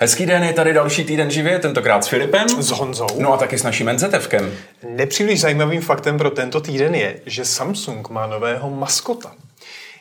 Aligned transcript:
Hezký 0.00 0.26
den, 0.26 0.44
je 0.44 0.52
tady 0.52 0.72
další 0.72 1.04
týden 1.04 1.30
živě, 1.30 1.58
tentokrát 1.58 2.04
s 2.04 2.08
Filipem. 2.08 2.48
S 2.48 2.70
Honzou. 2.70 3.06
No 3.18 3.32
a 3.32 3.36
taky 3.36 3.58
s 3.58 3.62
naším 3.62 3.92
NZFkem. 3.92 4.52
Nepříliš 4.88 5.40
zajímavým 5.40 5.80
faktem 5.80 6.18
pro 6.18 6.30
tento 6.30 6.60
týden 6.60 6.94
je, 6.94 7.20
že 7.26 7.44
Samsung 7.44 8.10
má 8.10 8.26
nového 8.26 8.70
maskota. 8.70 9.32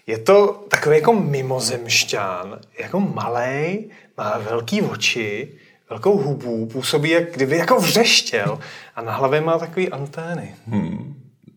Je 0.07 0.17
to 0.17 0.65
takový 0.69 0.95
jako 0.95 1.13
mimozemšťán, 1.13 2.59
jako 2.79 2.99
malý, 2.99 3.89
má 4.17 4.37
velký 4.37 4.81
oči, 4.81 5.51
velkou 5.89 6.17
hubu, 6.17 6.65
působí 6.65 7.09
jak 7.09 7.31
kdyby 7.33 7.57
jako 7.57 7.79
vřeštěl 7.79 8.59
a 8.95 9.01
na 9.01 9.11
hlavě 9.11 9.41
má 9.41 9.57
takový 9.57 9.89
antény. 9.89 10.55
Hmm. 10.67 11.15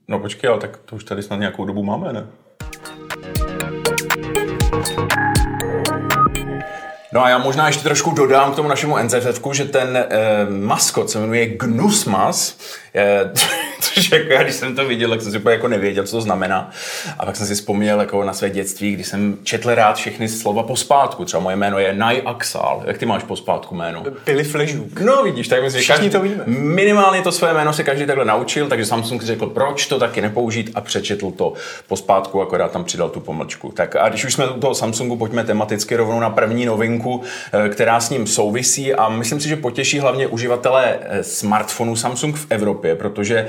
No 0.08 0.18
počkej, 0.18 0.50
ale 0.50 0.60
tak 0.60 0.76
to 0.76 0.96
už 0.96 1.04
tady 1.04 1.22
snad 1.22 1.36
nějakou 1.36 1.64
dobu 1.64 1.82
máme, 1.82 2.12
ne? 2.12 2.26
No 7.12 7.24
a 7.24 7.28
já 7.28 7.38
možná 7.38 7.66
ještě 7.66 7.82
trošku 7.82 8.10
dodám 8.10 8.52
k 8.52 8.56
tomu 8.56 8.68
našemu 8.68 8.98
NZF, 8.98 9.40
že 9.52 9.64
ten 9.64 9.96
eh, 9.96 10.06
maskot 10.50 11.10
se 11.10 11.18
jmenuje 11.18 11.46
Gnusmas, 11.46 12.56
eh, 12.94 13.32
což 13.94 14.12
jako 14.12 14.32
já, 14.32 14.42
když 14.42 14.54
jsem 14.54 14.76
to 14.76 14.86
viděl, 14.86 15.10
tak 15.10 15.22
jsem 15.22 15.32
si 15.32 15.40
jako 15.50 15.68
nevěděl, 15.68 16.04
co 16.04 16.16
to 16.16 16.20
znamená. 16.20 16.70
A 17.18 17.26
pak 17.26 17.36
jsem 17.36 17.46
si 17.46 17.54
vzpomněl 17.54 18.00
jako 18.00 18.24
na 18.24 18.32
své 18.32 18.50
dětství, 18.50 18.92
kdy 18.92 19.04
jsem 19.04 19.38
četl 19.42 19.74
rád 19.74 19.96
všechny 19.96 20.28
slova 20.28 20.62
pospátku. 20.62 21.24
Třeba 21.24 21.42
moje 21.42 21.56
jméno 21.56 21.78
je 21.78 21.92
Najaxal. 21.92 22.82
Jak 22.86 22.98
ty 22.98 23.06
máš 23.06 23.22
pospátku 23.22 23.74
jméno? 23.74 24.04
Pili 24.24 24.44
Fležuk. 24.44 25.00
No 25.00 25.22
vidíš, 25.22 25.48
tak 25.48 25.62
myslím, 25.62 25.82
Všichni 25.82 26.10
každý, 26.10 26.10
to 26.10 26.20
víme. 26.20 26.42
Minimálně 26.46 27.22
to 27.22 27.32
své 27.32 27.54
jméno 27.54 27.72
si 27.72 27.84
každý 27.84 28.06
takhle 28.06 28.24
naučil, 28.24 28.68
takže 28.68 28.86
Samsung 28.86 29.20
si 29.20 29.26
řekl, 29.26 29.46
proč 29.46 29.86
to 29.86 29.98
taky 29.98 30.20
nepoužít 30.20 30.70
a 30.74 30.80
přečetl 30.80 31.30
to 31.30 31.52
pospátku, 31.88 32.42
akorát 32.42 32.72
tam 32.72 32.84
přidal 32.84 33.08
tu 33.08 33.20
pomlčku. 33.20 33.72
Tak 33.72 33.96
a 33.96 34.08
když 34.08 34.24
už 34.24 34.32
jsme 34.32 34.48
u 34.48 34.60
toho 34.60 34.74
Samsungu, 34.74 35.16
pojďme 35.16 35.44
tematicky 35.44 35.96
rovnou 35.96 36.20
na 36.20 36.30
první 36.30 36.66
novinku, 36.66 37.22
eh, 37.52 37.68
která 37.68 38.00
s 38.00 38.10
ním 38.10 38.26
souvisí 38.26 38.94
a 38.94 39.08
myslím 39.08 39.40
si, 39.40 39.48
že 39.48 39.56
potěší 39.56 39.98
hlavně 39.98 40.26
uživatele 40.26 40.98
eh, 41.00 41.22
smartphonů 41.24 41.96
Samsung 41.96 42.36
v 42.36 42.46
Evropě, 42.50 42.94
protože 42.94 43.48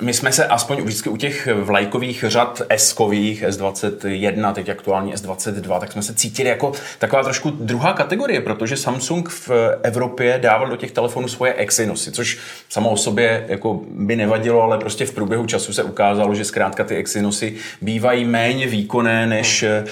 my 0.00 0.14
jsme 0.14 0.32
se 0.32 0.46
aspoň 0.46 0.82
vždycky 0.82 1.08
u 1.08 1.16
těch 1.16 1.48
vlajkových 1.54 2.24
řad 2.28 2.62
S-kových, 2.68 3.44
S21, 3.44 4.52
teď 4.52 4.68
aktuálně 4.68 5.14
S22, 5.14 5.80
tak 5.80 5.92
jsme 5.92 6.02
se 6.02 6.14
cítili 6.14 6.48
jako 6.48 6.72
taková 6.98 7.22
trošku 7.22 7.50
druhá 7.50 7.92
kategorie, 7.92 8.40
protože 8.40 8.76
Samsung 8.76 9.28
v 9.28 9.50
Evropě 9.82 10.38
dával 10.42 10.68
do 10.68 10.76
těch 10.76 10.92
telefonů 10.92 11.28
svoje 11.28 11.54
Exynosy, 11.54 12.12
což 12.12 12.38
samo 12.68 12.90
o 12.90 12.96
sobě 12.96 13.44
jako 13.48 13.80
by 13.90 14.16
nevadilo, 14.16 14.62
ale 14.62 14.78
prostě 14.78 15.06
v 15.06 15.12
průběhu 15.12 15.46
času 15.46 15.72
se 15.72 15.82
ukázalo, 15.82 16.34
že 16.34 16.44
zkrátka 16.44 16.84
ty 16.84 16.96
Exynosy 16.96 17.54
bývají 17.80 18.24
méně 18.24 18.66
výkonné 18.66 19.26
než 19.26 19.62
hmm. 19.62 19.86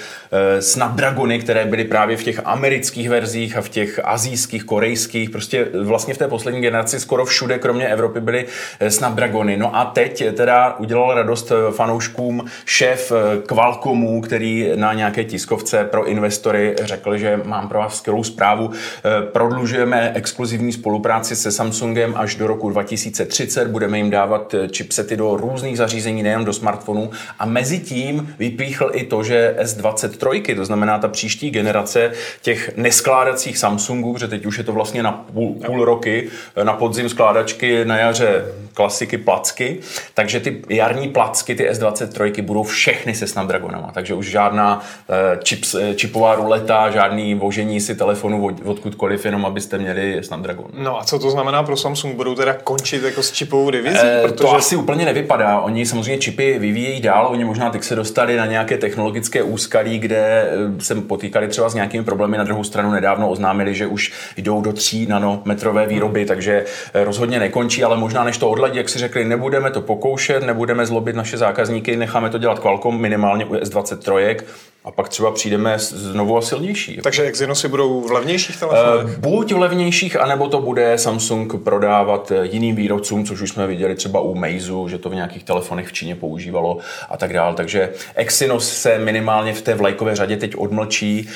Snapdragony, 0.59 1.39
které 1.39 1.65
byly 1.65 1.83
právě 1.83 2.17
v 2.17 2.23
těch 2.23 2.41
amerických 2.45 3.09
verzích 3.09 3.57
a 3.57 3.61
v 3.61 3.69
těch 3.69 3.99
azijských, 4.03 4.63
korejských, 4.63 5.29
prostě 5.29 5.67
vlastně 5.81 6.13
v 6.13 6.17
té 6.17 6.27
poslední 6.27 6.61
generaci 6.61 6.99
skoro 6.99 7.25
všude, 7.25 7.59
kromě 7.59 7.87
Evropy, 7.87 8.19
byly 8.19 8.45
eh, 8.79 8.91
Snapdragony. 8.91 9.57
No 9.57 9.75
a 9.75 9.82
teď 9.85 10.23
teda 10.33 10.75
udělal 10.79 11.13
radost 11.13 11.51
eh, 11.51 11.71
fanouškům 11.71 12.45
šéf 12.65 13.11
eh, 13.11 13.41
Qualcommu, 13.41 14.21
který 14.21 14.71
na 14.75 14.93
nějaké 14.93 15.23
tiskovce 15.23 15.83
pro 15.83 16.05
investory 16.05 16.75
řekl, 16.81 17.17
že 17.17 17.39
mám 17.43 17.67
pro 17.69 17.79
vás 17.79 17.97
skvělou 17.97 18.23
zprávu. 18.23 18.71
Eh, 18.71 19.25
prodlužujeme 19.31 20.11
exkluzivní 20.15 20.71
spolupráci 20.71 21.35
se 21.35 21.51
Samsungem 21.51 22.13
až 22.17 22.35
do 22.35 22.47
roku 22.47 22.69
2030. 22.69 23.67
Budeme 23.67 23.97
jim 23.97 24.09
dávat 24.09 24.55
chipsety 24.75 25.17
do 25.17 25.37
různých 25.37 25.77
zařízení, 25.77 26.23
nejen 26.23 26.45
do 26.45 26.53
smartfonů. 26.53 27.11
A 27.39 27.45
mezi 27.45 27.79
tím 27.79 28.35
vypíchl 28.39 28.91
i 28.93 29.03
to, 29.03 29.23
že 29.23 29.55
S23, 29.61 30.55
to 30.55 30.65
znamená 30.65 30.99
ta 30.99 31.07
příští 31.07 31.51
generace 31.51 32.11
těch 32.41 32.77
neskládacích 32.77 33.57
Samsungů, 33.57 34.17
že 34.17 34.27
teď 34.27 34.45
už 34.45 34.57
je 34.57 34.63
to 34.63 34.73
vlastně 34.73 35.03
na 35.03 35.11
půl, 35.11 35.53
půl 35.65 35.85
roky, 35.85 36.29
na 36.63 36.73
podzim 36.73 37.09
skládačky, 37.09 37.85
na 37.85 37.97
jaře 37.97 38.45
klasiky 38.73 39.17
placky, 39.17 39.72
takže 40.13 40.39
ty 40.39 40.61
jarní 40.69 41.09
placky, 41.09 41.55
ty 41.55 41.69
S23 41.69 42.41
budou 42.41 42.63
všechny 42.63 43.15
se 43.15 43.27
Snapdragonama, 43.27 43.91
takže 43.93 44.13
už 44.13 44.29
žádná 44.29 44.79
uh, 44.79 45.15
chips, 45.43 45.73
uh, 45.73 45.81
chipová 45.97 46.35
ruleta, 46.35 46.91
žádný 46.91 47.35
vožení 47.35 47.81
si 47.81 47.95
telefonu 47.95 48.45
od, 48.45 48.55
odkudkoliv, 48.65 49.25
jenom 49.25 49.45
abyste 49.45 49.77
měli 49.77 50.23
Snapdragon. 50.23 50.65
No 50.77 50.99
a 50.99 51.03
co 51.03 51.19
to 51.19 51.29
znamená 51.29 51.63
pro 51.63 51.77
Samsung? 51.77 52.15
Budou 52.15 52.35
teda 52.35 52.53
končit 52.53 53.03
jako 53.03 53.23
s 53.23 53.31
čipovou 53.31 53.69
divizí? 53.69 53.97
E, 54.01 54.21
protože... 54.21 54.43
To 54.43 54.55
asi 54.55 54.75
úplně 54.75 55.05
nevypadá. 55.05 55.59
Oni 55.59 55.85
samozřejmě 55.85 56.17
čipy 56.17 56.59
vyvíjejí 56.59 57.01
dál, 57.01 57.27
oni 57.31 57.45
možná 57.45 57.69
teď 57.69 57.83
se 57.83 57.95
dostali 57.95 58.37
na 58.37 58.45
nějaké 58.45 58.77
technologické 58.77 59.43
úskalí, 59.43 59.99
kde 59.99 60.51
se 60.79 60.95
potýkali 60.95 61.47
třeba 61.47 61.69
s 61.69 61.73
nějakými 61.73 62.03
problémy. 62.03 62.37
Na 62.37 62.43
druhou 62.43 62.63
stranu 62.63 62.91
nedávno 62.91 63.29
oznámili, 63.29 63.75
že 63.75 63.87
už 63.87 64.11
jdou 64.37 64.61
do 64.61 64.73
3 64.73 65.05
nanometrové 65.07 65.85
výroby, 65.85 66.25
takže 66.25 66.65
rozhodně 66.93 67.39
nekončí, 67.39 67.83
ale 67.83 67.97
možná 67.97 68.23
než 68.23 68.37
to 68.37 68.49
odladí, 68.49 68.77
jak 68.77 68.89
si 68.89 68.99
řekli, 68.99 69.25
nebudeme 69.63 69.81
to 69.81 69.87
pokoušet, 69.87 70.43
nebudeme 70.43 70.85
zlobit 70.85 71.15
naše 71.15 71.37
zákazníky, 71.37 71.95
necháme 71.95 72.29
to 72.29 72.37
dělat 72.37 72.59
Qualcomm 72.59 73.01
minimálně 73.01 73.45
u 73.45 73.53
S23 73.53 74.37
a 74.85 74.91
pak 74.91 75.09
třeba 75.09 75.31
přijdeme 75.31 75.79
znovu 75.79 76.37
a 76.37 76.41
silnější. 76.41 76.99
Takže 77.03 77.23
Exynosy 77.23 77.67
budou 77.67 78.01
v 78.01 78.11
levnějších 78.11 78.57
telefonech? 78.57 79.05
Uh, 79.05 79.11
buď 79.11 79.53
v 79.53 79.57
levnějších, 79.57 80.19
anebo 80.19 80.47
to 80.47 80.61
bude 80.61 80.97
Samsung 80.97 81.63
prodávat 81.63 82.31
eh, 82.31 82.45
jiným 82.45 82.75
výrobcům, 82.75 83.25
což 83.25 83.41
už 83.41 83.49
jsme 83.49 83.67
viděli 83.67 83.95
třeba 83.95 84.19
u 84.19 84.35
Meizu, 84.35 84.87
že 84.87 84.97
to 84.97 85.09
v 85.09 85.15
nějakých 85.15 85.43
telefonech 85.43 85.87
v 85.87 85.93
Číně 85.93 86.15
používalo 86.15 86.77
a 87.09 87.17
tak 87.17 87.33
dále. 87.33 87.55
Takže 87.55 87.89
Exynos 88.15 88.69
se 88.69 88.99
minimálně 88.99 89.53
v 89.53 89.61
té 89.61 89.73
vlajkové 89.73 90.15
řadě 90.15 90.37
teď 90.37 90.55
odmlčí. 90.55 91.29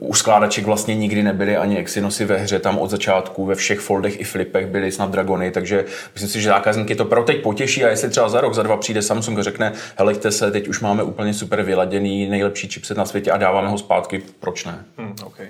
Uh, 0.00 0.08
u 0.10 0.14
skládaček 0.14 0.64
vlastně 0.64 0.94
nikdy 0.94 1.22
nebyly 1.22 1.56
ani 1.56 1.78
Exynosy 1.78 2.24
ve 2.24 2.36
hře, 2.36 2.58
tam 2.58 2.78
od 2.78 2.90
začátku 2.90 3.46
ve 3.46 3.54
všech 3.54 3.80
foldech 3.80 4.20
i 4.20 4.24
flipech 4.24 4.66
byly 4.66 4.92
Snapdragony, 4.92 5.50
takže 5.50 5.84
myslím 6.14 6.30
si, 6.30 6.40
že 6.40 6.48
zákazníky 6.48 6.94
to 6.94 7.04
pro 7.04 7.22
teď 7.24 7.42
potěší 7.42 7.84
a 7.84 7.88
jestli 7.88 8.10
třeba 8.10 8.28
za 8.28 8.40
rok, 8.40 8.54
za 8.54 8.62
dva 8.62 8.76
přijde 8.76 9.02
Samsung 9.02 9.38
a 9.38 9.42
řekne, 9.42 9.72
helejte 9.96 10.30
se, 10.30 10.50
teď 10.50 10.68
už 10.68 10.80
máme 10.80 11.02
úplně 11.02 11.34
super 11.34 11.62
vyladěný, 11.62 12.28
nejlepší 12.28 12.68
chipset 12.78 12.96
na 12.96 13.04
světě 13.04 13.30
a 13.30 13.36
dáváme 13.36 13.68
ho 13.68 13.78
zpátky, 13.78 14.22
proč 14.40 14.64
ne? 14.64 14.84
Hmm, 14.98 15.16
okay. 15.24 15.48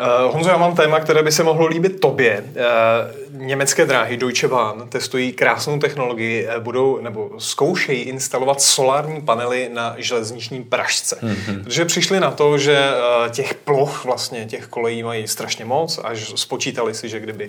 Uh, 0.00 0.32
Honzo, 0.34 0.50
já 0.50 0.56
mám 0.56 0.76
téma, 0.76 1.00
které 1.00 1.22
by 1.22 1.32
se 1.32 1.42
mohlo 1.42 1.66
líbit 1.66 2.00
tobě. 2.00 2.44
Uh, 2.44 3.40
německé 3.46 3.86
dráhy 3.86 4.16
Deutsche 4.16 4.48
Bahn 4.48 4.88
testují 4.88 5.32
krásnou 5.32 5.78
technologii, 5.78 6.46
uh, 6.46 6.62
budou 6.62 7.00
nebo 7.00 7.30
zkoušejí 7.38 8.02
instalovat 8.02 8.60
solární 8.60 9.20
panely 9.20 9.70
na 9.72 9.94
železniční 9.98 10.64
pražce. 10.64 11.18
Mm-hmm. 11.22 11.64
Protože 11.64 11.84
přišli 11.84 12.20
na 12.20 12.30
to, 12.30 12.58
že 12.58 12.90
těch 13.30 13.54
ploch 13.54 14.04
vlastně, 14.04 14.44
těch 14.44 14.66
kolejí 14.66 15.02
mají 15.02 15.28
strašně 15.28 15.64
moc 15.64 16.00
a 16.04 16.10
spočítali 16.34 16.94
si, 16.94 17.08
že 17.08 17.20
kdyby 17.20 17.48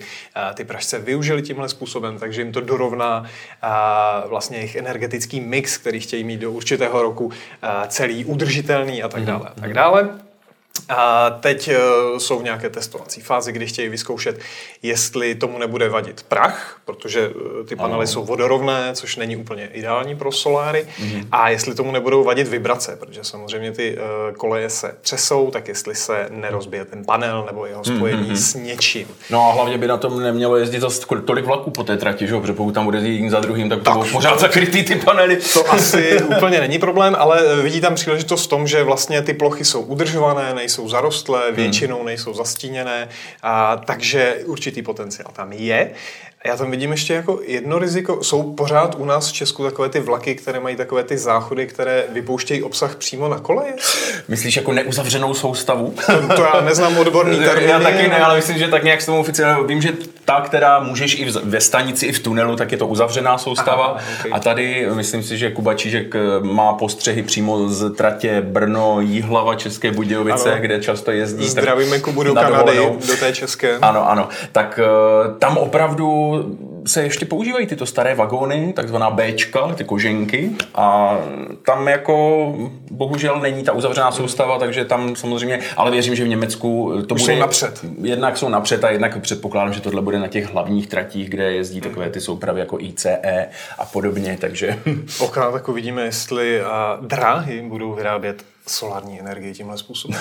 ty 0.54 0.64
pražce 0.64 1.00
využili 1.00 1.42
tímhle 1.42 1.70
způsobem, 1.70 2.18
takže 2.20 2.42
jim 2.42 2.52
to 2.52 2.62
dorovná 2.62 3.26
vlastně 4.28 4.58
jejich 4.58 4.76
energetický 4.76 5.42
mix, 5.42 5.78
který 5.78 6.00
chtějí 6.00 6.24
mít 6.24 6.38
do 6.38 6.52
určitého 6.52 7.02
roku 7.02 7.32
celý 7.88 8.26
udržitelný 8.26 9.04
a 9.04 9.10
tak 9.10 9.22
mhm, 9.22 9.28
dále. 9.28 9.50
A 9.58 9.62
tak 9.62 9.74
dále. 9.74 10.25
A 10.90 11.30
teď 11.30 11.70
uh, 11.70 12.18
jsou 12.18 12.40
v 12.40 12.44
nějaké 12.44 12.70
testovací 12.70 13.22
fázi, 13.22 13.52
kdy 13.52 13.68
chtějí 13.68 13.90
vyzkoušet, 13.90 14.40
jestli 14.82 15.36
tomu 15.36 15.58
nebude 15.58 15.90
vadit 15.90 16.26
prach, 16.28 16.80
protože 16.86 17.30
uh, 17.30 17.66
ty 17.66 17.76
panely 17.76 17.96
ano. 17.96 18.08
jsou 18.08 18.26
vodorovné, 18.26 18.90
což 18.94 19.16
není 19.16 19.38
úplně 19.38 19.70
ideální 19.74 20.16
pro 20.16 20.32
soláry, 20.32 20.88
mm-hmm. 21.00 21.28
a 21.32 21.50
jestli 21.50 21.76
tomu 21.76 21.92
nebudou 21.92 22.24
vadit 22.24 22.48
vibrace, 22.48 22.98
protože 23.00 23.24
samozřejmě 23.24 23.72
ty 23.72 23.98
uh, 23.98 24.36
koleje 24.36 24.70
se 24.70 24.96
třesou, 25.02 25.52
tak 25.52 25.68
jestli 25.68 25.96
se 25.96 26.28
nerozbije 26.30 26.86
ten 26.86 27.06
panel 27.06 27.44
nebo 27.46 27.66
jeho 27.66 27.84
spojení 27.84 28.30
mm-hmm. 28.30 28.36
s 28.36 28.54
něčím. 28.54 29.08
No 29.30 29.50
a 29.50 29.54
hlavně 29.54 29.78
by 29.78 29.88
na 29.88 29.98
tom 29.98 30.24
nemělo 30.24 30.58
jezdit 30.58 30.80
zase 30.80 31.02
tolik 31.26 31.46
vlaků 31.46 31.72
po 31.72 31.84
té 31.84 31.98
trati, 31.98 32.28
že? 32.28 32.36
protože 32.40 32.54
pokud 32.54 32.72
tam 32.72 32.86
bude 32.86 32.98
jezdit 32.98 33.30
za 33.30 33.40
druhým, 33.40 33.70
tak, 33.70 33.84
tak 33.84 33.94
budou 33.94 34.12
pořád 34.12 34.40
zakrytý 34.40 34.84
ty 34.84 34.96
panely. 34.96 35.38
To 35.54 35.72
asi 35.72 36.20
úplně 36.38 36.60
není 36.60 36.80
problém, 36.80 37.16
ale 37.20 37.62
vidí 37.62 37.82
tam 37.82 37.96
příležitost 37.96 38.46
v 38.46 38.48
tom, 38.48 38.68
že 38.68 38.84
vlastně 38.84 39.22
ty 39.22 39.34
plochy 39.34 39.66
jsou 39.66 39.82
udržované, 39.82 40.54
nejsou 40.66 40.90
zarostlé, 40.90 41.46
hmm. 41.48 41.56
většinou 41.56 42.04
nejsou 42.04 42.34
zastíněné, 42.34 43.10
a, 43.44 43.78
takže 43.78 44.36
určitý 44.46 44.82
potenciál 44.82 45.32
tam 45.34 45.54
je. 45.54 45.92
Já 46.46 46.58
tam 46.58 46.72
vidím 46.72 46.92
ještě 46.92 47.14
jako 47.14 47.40
jedno 47.46 47.80
riziko. 47.80 48.24
Jsou 48.24 48.54
pořád 48.54 48.96
u 48.96 49.06
nás 49.06 49.30
v 49.30 49.34
Česku 49.34 49.64
takové 49.64 49.90
ty 49.90 50.00
vlaky, 50.00 50.36
které 50.36 50.60
mají 50.60 50.76
takové 50.76 51.04
ty 51.04 51.18
záchody, 51.18 51.68
které 51.68 52.04
vypouštějí 52.10 52.64
obsah 52.64 52.96
přímo 52.96 53.28
na 53.28 53.40
koleje? 53.40 53.74
Myslíš 54.28 54.56
jako 54.56 54.72
neuzavřenou 54.72 55.34
soustavu? 55.34 55.94
To, 56.06 56.36
to 56.36 56.42
já 56.42 56.62
neznám 56.62 56.98
odborný 56.98 57.40
termín. 57.40 57.70
Já 57.70 57.80
taky 57.80 58.08
ne, 58.08 58.20
ale 58.20 58.36
myslím, 58.36 58.58
že 58.58 58.68
tak 58.68 58.84
nějak 58.84 59.02
s 59.02 59.06
tomu 59.06 59.20
oficiálně 59.20 59.68
vím, 59.68 59.82
že 59.82 59.94
ta, 60.26 60.42
která 60.42 60.80
můžeš 60.80 61.20
i 61.20 61.32
ve 61.44 61.62
stanici, 61.62 62.06
i 62.06 62.12
v 62.12 62.20
tunelu, 62.20 62.56
tak 62.56 62.72
je 62.72 62.78
to 62.78 62.88
uzavřená 62.88 63.38
soustava. 63.38 63.86
Aha, 63.86 64.02
okay. 64.20 64.32
A 64.34 64.40
tady 64.40 64.88
myslím 64.94 65.24
si, 65.24 65.38
že 65.38 65.52
Kuba 65.52 65.74
Čížek 65.74 66.16
eh, 66.16 66.20
má 66.42 66.74
postřehy 66.74 67.24
přímo 67.24 67.70
z 67.70 67.96
tratě 67.96 68.42
Brno, 68.42 69.00
Jíhlava, 69.00 69.56
České 69.56 69.92
Budějovice, 69.92 70.52
ano. 70.52 70.62
kde 70.62 70.80
často 70.80 71.12
jezdí. 71.12 71.50
Zdravíme 71.50 72.00
Kubu 72.00 72.24
do 72.24 72.34
Kanady, 72.34 72.78
do 73.08 73.18
té 73.20 73.34
české. 73.34 73.78
Ano, 73.78 74.10
ano. 74.10 74.30
Tak 74.52 74.80
eh, 74.84 75.40
tam 75.40 75.58
opravdu 75.58 76.06
se 76.86 77.04
ještě 77.04 77.26
používají 77.26 77.68
tyto 77.68 77.86
staré 77.86 78.16
vagóny, 78.16 78.74
takzvaná 78.74 79.10
Bčka, 79.10 79.74
ty 79.74 79.84
koženky 79.84 80.52
a 80.76 81.18
tam 81.66 81.88
jako 81.88 82.56
bohužel 82.92 83.40
není 83.40 83.64
ta 83.64 83.72
uzavřená 83.72 84.12
soustava, 84.12 84.60
takže 84.60 84.86
tam 84.86 85.16
samozřejmě, 85.16 85.60
ale 85.78 85.92
věřím, 85.92 86.16
že 86.16 86.24
v 86.24 86.28
Německu 86.28 86.94
to 87.08 87.16
Už 87.16 87.22
bude... 87.22 87.34
jsou 87.34 87.40
napřed. 87.40 87.86
Jednak 88.02 88.38
jsou 88.38 88.50
napřed 88.50 88.84
a 88.84 88.90
jednak 88.90 89.22
předpokládám, 89.22 89.74
že 89.74 89.82
tohle 89.82 90.02
bude 90.02 90.20
na 90.20 90.28
těch 90.28 90.54
hlavních 90.54 90.88
tratích, 90.88 91.30
kde 91.30 91.54
jezdí 91.54 91.82
takové 91.82 92.10
ty 92.10 92.22
soupravy 92.22 92.60
jako 92.60 92.80
ICE 92.80 93.50
a 93.78 93.86
podobně, 93.86 94.38
takže... 94.42 94.80
Okrát 95.20 95.52
tak 95.52 95.70
uvidíme, 95.70 96.02
jestli 96.02 96.62
a, 96.62 96.98
dráhy 97.02 97.62
budou 97.62 97.94
vyrábět 97.94 98.44
solární 98.68 99.20
energii 99.20 99.54
tímhle 99.54 99.78
způsobem. 99.78 100.20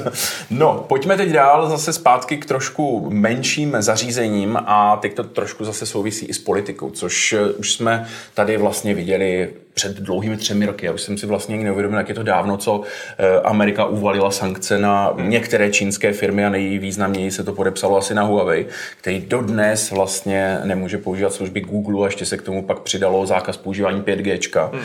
no, 0.50 0.84
pojďme 0.88 1.16
teď 1.16 1.30
dál 1.30 1.68
zase 1.68 1.92
zpátky 1.92 2.36
k 2.36 2.46
trošku 2.46 3.10
menším 3.10 3.76
zařízením 3.78 4.58
a 4.66 4.96
teď 4.96 5.14
to 5.14 5.24
trošku 5.24 5.64
zase 5.64 5.86
souvisí 5.86 6.26
i 6.26 6.34
s 6.34 6.38
politikou, 6.38 6.90
což 6.90 7.32
eh, 7.32 7.52
už 7.52 7.72
jsme 7.72 8.06
tady 8.34 8.56
vlastně 8.56 8.94
viděli 8.94 9.52
před 9.74 9.96
dlouhými 9.96 10.36
třemi 10.36 10.66
roky. 10.66 10.86
Já 10.86 10.92
už 10.92 11.02
jsem 11.02 11.18
si 11.18 11.26
vlastně 11.26 11.54
ani 11.54 11.64
neuvědomil, 11.64 11.98
jak 11.98 12.08
je 12.08 12.14
to 12.14 12.22
dávno, 12.22 12.56
co 12.56 12.82
eh, 13.18 13.40
Amerika 13.40 13.84
uvalila 13.84 14.30
sankce 14.30 14.78
na 14.78 15.14
některé 15.16 15.70
čínské 15.70 16.12
firmy 16.12 16.44
a 16.44 16.50
nejvýznamněji 16.50 17.30
se 17.30 17.44
to 17.44 17.52
podepsalo 17.52 17.96
asi 17.96 18.14
na 18.14 18.22
Huawei, 18.22 18.66
který 19.00 19.20
dodnes 19.20 19.90
vlastně 19.90 20.58
nemůže 20.64 20.98
používat 20.98 21.32
služby 21.32 21.60
Google 21.60 22.02
a 22.02 22.06
ještě 22.06 22.26
se 22.26 22.36
k 22.36 22.42
tomu 22.42 22.62
pak 22.62 22.80
přidalo 22.80 23.26
zákaz 23.26 23.56
používání 23.56 24.02
5G. 24.02 24.70
Hmm. 24.72 24.82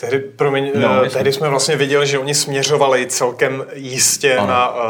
Tehdy, 0.00 0.18
promiň, 0.18 0.72
no, 0.74 1.02
uh, 1.02 1.08
tehdy 1.08 1.32
jsme 1.32 1.48
vlastně 1.48 1.76
viděli, 1.76 2.06
že 2.06 2.18
oni 2.18 2.34
směřovali 2.34 3.06
celkem 3.06 3.64
jistě 3.74 4.36
ano. 4.36 4.48
na 4.48 4.74
uh, 4.74 4.80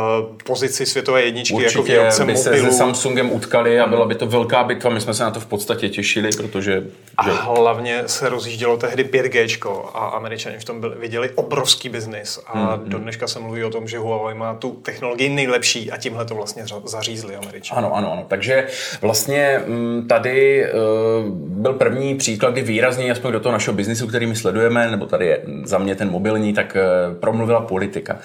pozici 0.45 0.87
světové 0.87 1.23
jedničky 1.23 1.55
Určitě 1.55 1.79
jako 1.79 1.83
výrobce 1.83 2.25
by 2.25 2.33
mobilů. 2.33 2.57
se 2.57 2.71
se 2.71 2.79
Samsungem 2.79 3.33
utkali 3.33 3.81
a 3.81 3.87
byla 3.87 4.07
by 4.07 4.15
to 4.15 4.27
velká 4.27 4.65
bitva. 4.65 4.91
My 4.91 5.01
jsme 5.01 5.15
se 5.15 5.23
na 5.23 5.31
to 5.31 5.41
v 5.41 5.47
podstatě 5.47 5.89
těšili, 5.89 6.31
protože... 6.37 6.83
A 7.17 7.25
že... 7.25 7.31
hlavně 7.31 8.03
se 8.07 8.29
rozjíždělo 8.29 8.77
tehdy 8.77 9.05
5G 9.05 9.83
a 9.95 10.07
američani 10.07 10.59
v 10.59 10.65
tom 10.65 10.81
byli, 10.81 10.97
viděli 10.97 11.31
obrovský 11.31 11.89
biznis 11.89 12.41
a 12.47 12.59
hmm, 12.59 12.89
do 12.89 12.99
dneška 12.99 13.27
se 13.27 13.41
mluví 13.41 13.65
o 13.65 13.71
tom, 13.71 13.89
že 13.89 13.99
Huawei 13.99 14.35
má 14.35 14.55
tu 14.55 14.71
technologii 14.71 15.29
nejlepší 15.29 15.91
a 15.91 15.97
tímhle 15.97 16.25
to 16.25 16.35
vlastně 16.35 16.65
zařízli 16.85 17.37
američani. 17.37 17.79
Ano, 17.79 17.97
ano, 17.97 18.13
ano. 18.13 18.25
Takže 18.29 18.67
vlastně 19.01 19.63
mm, 19.67 20.09
tady 20.09 20.67
uh, 20.73 21.29
byl 21.35 21.73
první 21.73 22.15
příklad, 22.15 22.51
kdy 22.51 22.63
výrazně, 22.63 23.13
aspoň 23.13 23.33
do 23.33 23.41
toho 23.41 23.53
našeho 23.53 23.75
biznisu, 23.77 24.07
který 24.07 24.27
my 24.27 24.37
sledujeme, 24.37 24.98
nebo 24.99 25.07
tady 25.07 25.27
je 25.27 25.41
za 25.65 25.79
mě 25.79 25.95
ten 25.95 26.11
mobilní, 26.11 26.53
tak 26.53 26.77
uh, 26.77 27.17
promluvila 27.17 27.61
politika. 27.61 28.19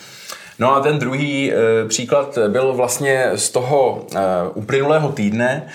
No 0.59 0.75
a 0.75 0.79
ten 0.79 0.99
druhý 0.99 1.51
uh, 1.51 1.57
příklad 1.87 2.37
byl 2.47 2.73
vlastně 2.73 3.31
z 3.35 3.49
toho 3.49 3.93
uh, 3.93 4.19
uplynulého 4.53 5.11
týdne, 5.11 5.67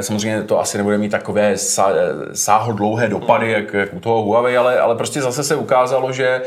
Samozřejmě 0.00 0.42
to 0.42 0.60
asi 0.60 0.78
nebude 0.78 0.98
mít 0.98 1.08
takové 1.08 1.54
sáhodlouhé 2.32 3.08
dopady, 3.08 3.50
jak, 3.50 3.74
jak 3.74 3.94
u 3.94 4.00
toho 4.00 4.22
Huawei, 4.22 4.56
ale, 4.56 4.80
ale 4.80 4.96
prostě 4.96 5.22
zase 5.22 5.44
se 5.44 5.56
ukázalo, 5.56 6.12
že 6.12 6.42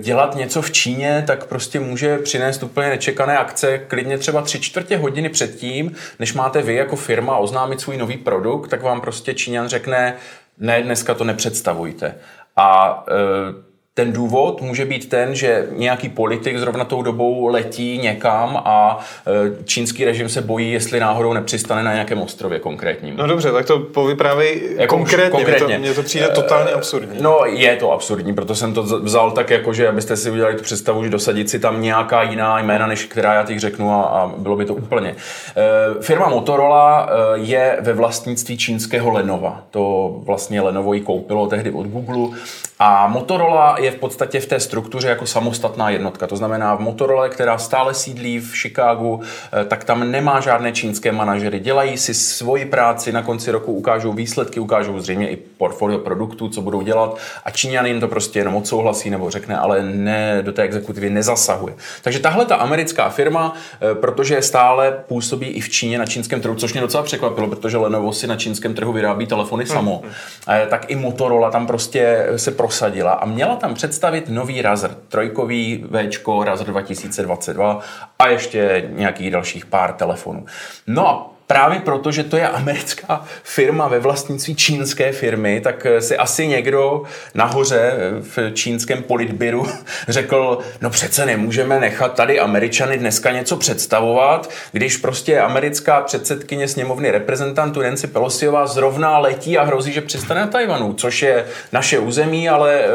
dělat 0.00 0.34
něco 0.36 0.62
v 0.62 0.70
Číně, 0.70 1.24
tak 1.26 1.44
prostě 1.44 1.80
může 1.80 2.18
přinést 2.18 2.62
úplně 2.62 2.88
nečekané 2.88 3.38
akce, 3.38 3.78
klidně 3.78 4.18
třeba 4.18 4.42
tři 4.42 4.60
čtvrtě 4.60 4.96
hodiny 4.96 5.28
předtím, 5.28 5.94
než 6.18 6.34
máte 6.34 6.62
vy 6.62 6.74
jako 6.74 6.96
firma 6.96 7.36
oznámit 7.36 7.80
svůj 7.80 7.96
nový 7.96 8.16
produkt, 8.16 8.68
tak 8.68 8.82
vám 8.82 9.00
prostě 9.00 9.34
Číňan 9.34 9.68
řekne, 9.68 10.14
ne, 10.58 10.82
dneska 10.82 11.14
to 11.14 11.24
nepředstavujte. 11.24 12.14
A 12.62 13.04
e, 13.08 13.69
ten 14.00 14.12
důvod 14.12 14.60
může 14.60 14.84
být 14.84 15.08
ten, 15.08 15.34
že 15.34 15.66
nějaký 15.76 16.08
politik 16.08 16.58
zrovna 16.58 16.84
tou 16.84 17.02
dobou 17.02 17.46
letí 17.46 17.98
někam 17.98 18.62
a 18.64 18.98
e, 19.26 19.64
čínský 19.64 20.04
režim 20.04 20.28
se 20.28 20.40
bojí, 20.40 20.72
jestli 20.72 21.00
náhodou 21.00 21.32
nepřistane 21.32 21.82
na 21.82 21.92
nějakém 21.92 22.20
ostrově 22.20 22.58
konkrétním. 22.58 23.16
No 23.16 23.26
dobře, 23.26 23.52
tak 23.52 23.66
to 23.66 23.78
povyprávěj 23.78 24.76
jako 24.76 24.96
konkrétně. 24.96 25.30
konkrétně. 25.30 25.78
Mně 25.78 25.88
to, 25.88 25.94
to 25.94 26.02
přijde 26.02 26.28
totálně 26.28 26.72
absurdní. 26.72 27.22
No 27.22 27.40
je 27.46 27.76
to 27.76 27.92
absurdní, 27.92 28.34
proto 28.34 28.54
jsem 28.54 28.74
to 28.74 28.82
vzal 28.82 29.30
tak 29.30 29.50
jako, 29.50 29.72
že 29.72 29.88
abyste 29.88 30.16
si 30.16 30.30
udělali 30.30 30.56
tu 30.56 30.62
představu, 30.62 31.04
že 31.04 31.10
dosadit 31.10 31.50
si 31.50 31.58
tam 31.58 31.82
nějaká 31.82 32.22
jiná 32.22 32.58
jména, 32.58 32.86
než 32.86 33.04
která 33.04 33.34
já 33.34 33.42
teď 33.42 33.58
řeknu 33.58 33.92
a, 33.92 34.02
a 34.02 34.32
bylo 34.36 34.56
by 34.56 34.64
to 34.64 34.74
úplně. 34.74 35.08
E, 35.08 36.02
firma 36.02 36.28
Motorola 36.28 37.08
e, 37.10 37.38
je 37.38 37.78
ve 37.80 37.92
vlastnictví 37.92 38.58
čínského 38.58 39.10
Lenova. 39.10 39.62
To 39.70 40.14
vlastně 40.24 40.60
Lenovo 40.60 40.94
ji 40.94 41.00
koupilo 41.00 41.46
tehdy 41.46 41.70
od 41.70 41.86
Google 41.86 42.38
a 42.82 43.06
Motorola 43.06 43.76
je 43.78 43.90
v 43.90 43.94
podstatě 43.94 44.40
v 44.40 44.46
té 44.46 44.60
struktuře 44.60 45.08
jako 45.08 45.26
samostatná 45.26 45.90
jednotka. 45.90 46.26
To 46.26 46.36
znamená 46.36 46.74
v 46.74 46.80
Motorola, 46.80 47.28
která 47.28 47.58
stále 47.58 47.94
sídlí 47.94 48.38
v 48.38 48.56
Chicagu, 48.56 49.20
eh, 49.52 49.64
tak 49.64 49.84
tam 49.84 50.10
nemá 50.10 50.40
žádné 50.40 50.72
čínské 50.72 51.12
manažery. 51.12 51.60
Dělají 51.60 51.98
si 51.98 52.14
svoji 52.14 52.64
práci, 52.64 53.12
na 53.12 53.22
konci 53.22 53.50
roku 53.50 53.72
ukážou 53.72 54.12
výsledky, 54.12 54.60
ukážou 54.60 55.00
zřejmě 55.00 55.28
i 55.28 55.36
portfolio 55.36 55.98
produktů, 55.98 56.48
co 56.48 56.62
budou 56.62 56.82
dělat 56.82 57.18
a 57.44 57.50
Číňan 57.50 57.86
jim 57.86 58.00
to 58.00 58.08
prostě 58.08 58.38
jenom 58.38 58.56
odsouhlasí 58.56 59.10
nebo 59.10 59.30
řekne, 59.30 59.58
ale 59.58 59.82
ne, 59.82 60.42
do 60.42 60.52
té 60.52 60.62
exekutivy 60.62 61.10
nezasahuje. 61.10 61.74
Takže 62.02 62.18
tahle 62.18 62.44
ta 62.44 62.54
americká 62.56 63.08
firma, 63.08 63.54
eh, 63.80 63.94
protože 63.94 64.42
stále 64.42 65.04
působí 65.08 65.46
i 65.46 65.60
v 65.60 65.68
Číně 65.68 65.98
na 65.98 66.06
čínském 66.06 66.40
trhu, 66.40 66.54
což 66.54 66.72
mě 66.72 66.80
docela 66.82 67.02
překvapilo, 67.02 67.48
protože 67.48 67.76
Lenovo 67.76 68.12
si 68.12 68.26
na 68.26 68.36
čínském 68.36 68.74
trhu 68.74 68.92
vyrábí 68.92 69.26
telefony 69.26 69.66
samo, 69.66 70.00
hmm. 70.04 70.12
Eh, 70.48 70.66
tak 70.70 70.90
i 70.90 70.96
Motorola 70.96 71.50
tam 71.50 71.66
prostě 71.66 72.26
se 72.36 72.50
prosadila 72.70 73.12
a 73.12 73.26
měla 73.26 73.56
tam 73.56 73.74
představit 73.74 74.28
nový 74.28 74.62
Razer, 74.62 74.94
trojkový 75.08 75.84
V, 75.90 76.44
Razer 76.44 76.66
2022 76.66 77.80
a 78.18 78.28
ještě 78.28 78.88
nějakých 78.88 79.30
dalších 79.30 79.66
pár 79.66 79.92
telefonů. 79.92 80.46
No 80.86 81.08
a 81.08 81.29
právě 81.50 81.80
proto, 81.80 82.12
že 82.12 82.24
to 82.24 82.36
je 82.36 82.48
americká 82.48 83.24
firma 83.42 83.88
ve 83.88 83.98
vlastnictví 83.98 84.54
čínské 84.54 85.12
firmy, 85.12 85.60
tak 85.60 85.86
si 86.00 86.16
asi 86.16 86.46
někdo 86.46 87.02
nahoře 87.34 87.92
v 88.20 88.52
čínském 88.54 89.02
politbiru 89.02 89.66
řekl, 90.08 90.58
no 90.80 90.90
přece 90.90 91.26
nemůžeme 91.26 91.80
nechat 91.80 92.14
tady 92.14 92.40
Američany 92.40 92.98
dneska 92.98 93.32
něco 93.32 93.56
představovat, 93.56 94.50
když 94.72 94.96
prostě 94.96 95.40
americká 95.40 96.00
předsedkyně 96.00 96.68
sněmovny 96.68 97.10
reprezentantů 97.10 97.82
Nancy 97.82 98.06
Pelosiová 98.06 98.66
zrovna 98.66 99.18
letí 99.18 99.58
a 99.58 99.64
hrozí, 99.64 99.92
že 99.92 100.00
přistane 100.00 100.40
na 100.40 100.46
Tajvanu, 100.46 100.94
což 100.94 101.22
je 101.22 101.46
naše 101.72 101.98
území, 101.98 102.48
ale 102.48 102.80
eh, 102.80 102.88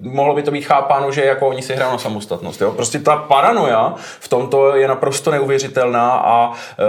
mohlo 0.00 0.34
by 0.34 0.42
to 0.42 0.50
být 0.50 0.62
chápáno, 0.62 1.12
že 1.12 1.24
jako 1.24 1.48
oni 1.48 1.62
si 1.62 1.74
hrajou 1.74 1.92
na 1.92 1.98
samostatnost. 1.98 2.60
Jo? 2.60 2.72
Prostě 2.72 2.98
ta 2.98 3.16
paranoja 3.16 3.94
v 4.20 4.28
tomto 4.28 4.76
je 4.76 4.88
naprosto 4.88 5.30
neuvěřitelná 5.30 6.10
a 6.10 6.52
eh, 6.52 6.84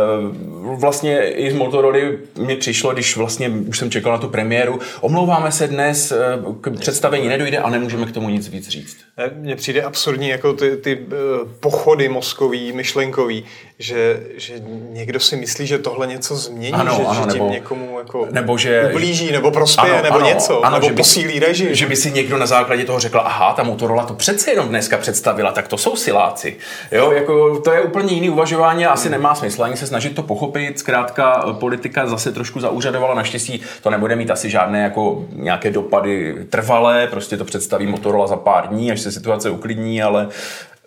vlastně 0.75 1.08
vlastně 1.09 1.31
i 1.31 1.51
z 1.51 1.53
Motorola 1.53 1.97
mi 2.37 2.55
přišlo, 2.55 2.93
když 2.93 3.17
vlastně 3.17 3.49
už 3.49 3.77
jsem 3.77 3.91
čekal 3.91 4.11
na 4.11 4.17
tu 4.17 4.27
premiéru, 4.27 4.79
omlouváme 5.01 5.51
se 5.51 5.67
dnes, 5.67 6.11
eh, 6.11 6.17
k 6.61 6.71
představení 6.79 7.27
nedojde 7.27 7.57
a 7.57 7.69
nemůžeme 7.69 8.05
k 8.05 8.11
tomu 8.11 8.29
nic 8.29 8.49
víc 8.49 8.67
říct. 8.67 8.97
Mně 9.35 9.55
přijde 9.55 9.81
absurdní 9.81 10.29
jako 10.29 10.53
ty, 10.53 10.77
ty 10.77 10.99
eh, 11.11 11.15
pochody 11.59 12.09
mozkový, 12.09 12.71
myšlenkový, 12.71 13.45
že, 13.79 14.19
že 14.37 14.53
někdo 14.89 15.19
si 15.19 15.35
myslí, 15.35 15.67
že 15.67 15.77
tohle 15.77 16.07
něco 16.07 16.35
změní, 16.35 16.73
ano, 16.73 16.95
že, 16.97 17.03
ano, 17.03 17.13
že 17.13 17.21
tím 17.21 17.33
nebo, 17.33 17.49
někomu 17.49 17.99
jako 17.99 18.27
nebo 18.31 18.57
že, 18.57 18.89
ublíží, 18.91 19.31
nebo 19.31 19.51
prospěje, 19.51 19.93
ano, 19.93 20.03
nebo 20.03 20.15
ano, 20.15 20.25
něco, 20.25 20.65
ano, 20.65 20.75
nebo 20.75 20.87
že 20.87 20.93
posílí 20.93 21.39
by, 21.39 21.45
režim. 21.45 21.75
Že 21.75 21.85
by 21.85 21.95
si 21.95 22.11
někdo 22.11 22.37
na 22.37 22.45
základě 22.45 22.85
toho 22.85 22.99
řekl, 22.99 23.19
aha, 23.19 23.53
ta 23.53 23.63
Motorola 23.63 24.05
to 24.05 24.13
přece 24.13 24.51
jenom 24.51 24.69
dneska 24.69 24.97
představila, 24.97 25.51
tak 25.51 25.67
to 25.67 25.77
jsou 25.77 25.95
siláci. 25.95 26.55
Jo, 26.91 27.11
jako 27.11 27.59
to 27.59 27.71
je 27.71 27.81
úplně 27.81 28.13
jiný 28.13 28.29
uvažování 28.29 28.85
a 28.85 28.91
asi 28.91 29.07
hmm. 29.07 29.11
nemá 29.11 29.35
smysl 29.35 29.63
ani 29.63 29.77
se 29.77 29.87
snažit 29.87 30.15
to 30.15 30.23
pochopit. 30.23 30.79
Zkrátka 30.79 31.55
politika 31.59 32.07
zase 32.07 32.31
trošku 32.31 32.59
zaúřadovala, 32.59 33.15
naštěstí 33.15 33.61
to 33.81 33.89
nebude 33.89 34.15
mít 34.15 34.31
asi 34.31 34.49
žádné 34.49 34.83
jako 34.83 35.25
nějaké 35.33 35.71
dopady 35.71 36.35
trvalé, 36.49 37.07
prostě 37.07 37.37
to 37.37 37.45
představí 37.45 37.87
Motorola 37.87 38.27
za 38.27 38.35
pár 38.35 38.67
dní, 38.67 38.91
až 38.91 39.01
se 39.01 39.08
situace 39.11 39.49
uklidní, 39.49 40.01
ale 40.01 40.29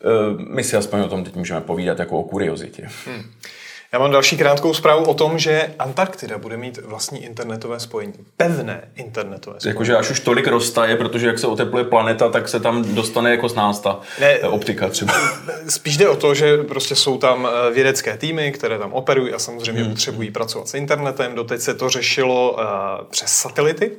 Eh, 0.02 0.44
my 0.48 0.64
si 0.64 0.76
aspoň 0.76 1.00
o 1.00 1.08
tom 1.08 1.24
teď 1.24 1.34
můžeme 1.34 1.60
povídat 1.60 1.98
jako 1.98 2.18
o 2.18 2.22
kuriozitě. 2.22 2.88
Hmm. 3.06 3.30
Já 3.92 3.98
mám 3.98 4.10
další 4.10 4.36
krátkou 4.36 4.74
zprávu 4.74 5.04
o 5.04 5.14
tom, 5.14 5.38
že 5.38 5.74
Antarktida 5.78 6.38
bude 6.38 6.56
mít 6.56 6.78
vlastní 6.78 7.24
internetové 7.24 7.80
spojení. 7.80 8.14
Pevné 8.36 8.88
internetové 8.94 9.60
spojení. 9.60 9.74
Jakože 9.74 9.96
až 9.96 10.10
už 10.10 10.20
tolik 10.20 10.46
roztaje, 10.46 10.96
protože 10.96 11.26
jak 11.26 11.38
se 11.38 11.46
otepluje 11.46 11.84
planeta, 11.84 12.28
tak 12.28 12.48
se 12.48 12.60
tam 12.60 12.94
dostane 12.94 13.30
jako 13.30 13.48
z 13.48 13.54
násta 13.54 14.00
ne, 14.20 14.38
optika 14.38 14.88
třeba. 14.88 15.14
Spíš 15.68 15.96
jde 15.96 16.08
o 16.08 16.16
to, 16.16 16.34
že 16.34 16.56
prostě 16.56 16.94
jsou 16.94 17.18
tam 17.18 17.48
eh, 17.48 17.70
vědecké 17.70 18.16
týmy, 18.16 18.52
které 18.52 18.78
tam 18.78 18.92
operují 18.92 19.32
a 19.32 19.38
samozřejmě 19.38 19.82
hmm. 19.82 19.90
potřebují 19.90 20.30
pracovat 20.30 20.68
s 20.68 20.74
internetem. 20.74 21.34
Doteď 21.34 21.60
se 21.60 21.74
to 21.74 21.88
řešilo 21.88 22.52
uh, 22.52 22.60
přes 23.10 23.32
satelity. 23.32 23.90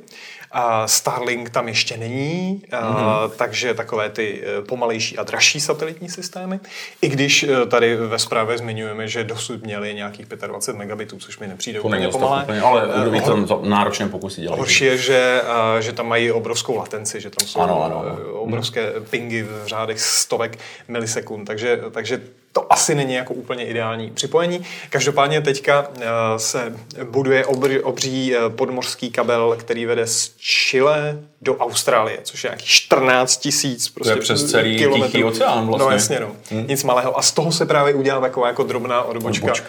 A 0.56 0.88
Starlink 0.88 1.50
tam 1.50 1.68
ještě 1.68 1.96
není, 1.96 2.62
mm-hmm. 2.70 3.30
takže 3.36 3.74
takové 3.74 4.10
ty 4.10 4.42
e, 4.58 4.62
pomalejší 4.62 5.18
a 5.18 5.22
dražší 5.22 5.60
satelitní 5.60 6.08
systémy. 6.08 6.60
I 7.02 7.08
když 7.08 7.42
e, 7.42 7.66
tady 7.66 7.96
ve 7.96 8.18
zprávě 8.18 8.58
zmiňujeme, 8.58 9.08
že 9.08 9.24
dosud 9.24 9.62
měli 9.62 9.94
nějakých 9.94 10.26
25 10.26 10.78
megabitů, 10.78 11.18
což 11.18 11.38
mi 11.38 11.46
nepřijde 11.46 11.80
to 11.80 11.86
úplně 11.86 12.08
pomalé. 12.08 12.42
Úplně, 12.42 12.60
ale 12.60 12.88
kdo 13.08 13.20
tam 13.20 13.46
náročné 13.62 14.08
pokusy 14.08 14.40
dělat. 14.40 14.58
Horší 14.58 14.84
je, 14.84 14.98
že, 14.98 15.42
že 15.80 15.92
tam 15.92 16.08
mají 16.08 16.32
obrovskou 16.32 16.76
latenci, 16.76 17.20
že 17.20 17.30
tam 17.30 17.46
jsou 17.46 17.60
ano, 17.60 17.84
ano. 17.84 18.16
obrovské 18.32 18.92
hmm. 18.96 19.04
pingy 19.04 19.42
v 19.42 19.66
řádech 19.66 20.00
stovek 20.00 20.58
milisekund, 20.88 21.46
takže, 21.46 21.80
takže 21.90 22.20
to 22.54 22.72
asi 22.72 22.94
není 22.94 23.14
jako 23.14 23.34
úplně 23.34 23.66
ideální 23.66 24.10
připojení. 24.10 24.66
Každopádně 24.90 25.40
teďka 25.40 25.88
uh, 25.88 26.04
se 26.36 26.72
buduje 27.04 27.46
obří, 27.46 27.80
obří 27.80 28.34
podmořský 28.56 29.10
kabel, 29.10 29.56
který 29.58 29.86
vede 29.86 30.06
z 30.06 30.32
Chile 30.36 31.18
do 31.42 31.56
Austrálie, 31.56 32.18
což 32.22 32.44
je 32.44 32.48
nějakých 32.48 32.68
14 32.68 33.36
tisíc 33.36 33.88
prostě 33.88 34.16
přes 34.16 34.50
celý 34.50 34.76
kilometrů. 34.76 35.12
Tichý 35.12 35.24
oceán 35.24 35.66
vlastně. 35.66 35.84
No 35.86 35.92
jasně, 35.92 36.20
no. 36.20 36.28
Hmm. 36.50 36.66
Nic 36.68 36.84
malého. 36.84 37.18
A 37.18 37.22
z 37.22 37.32
toho 37.32 37.52
se 37.52 37.66
právě 37.66 37.94
udělá 37.94 38.20
taková 38.20 38.48
jako 38.48 38.62
drobná 38.62 39.02
odbočka, 39.02 39.44
odbočka. 39.44 39.68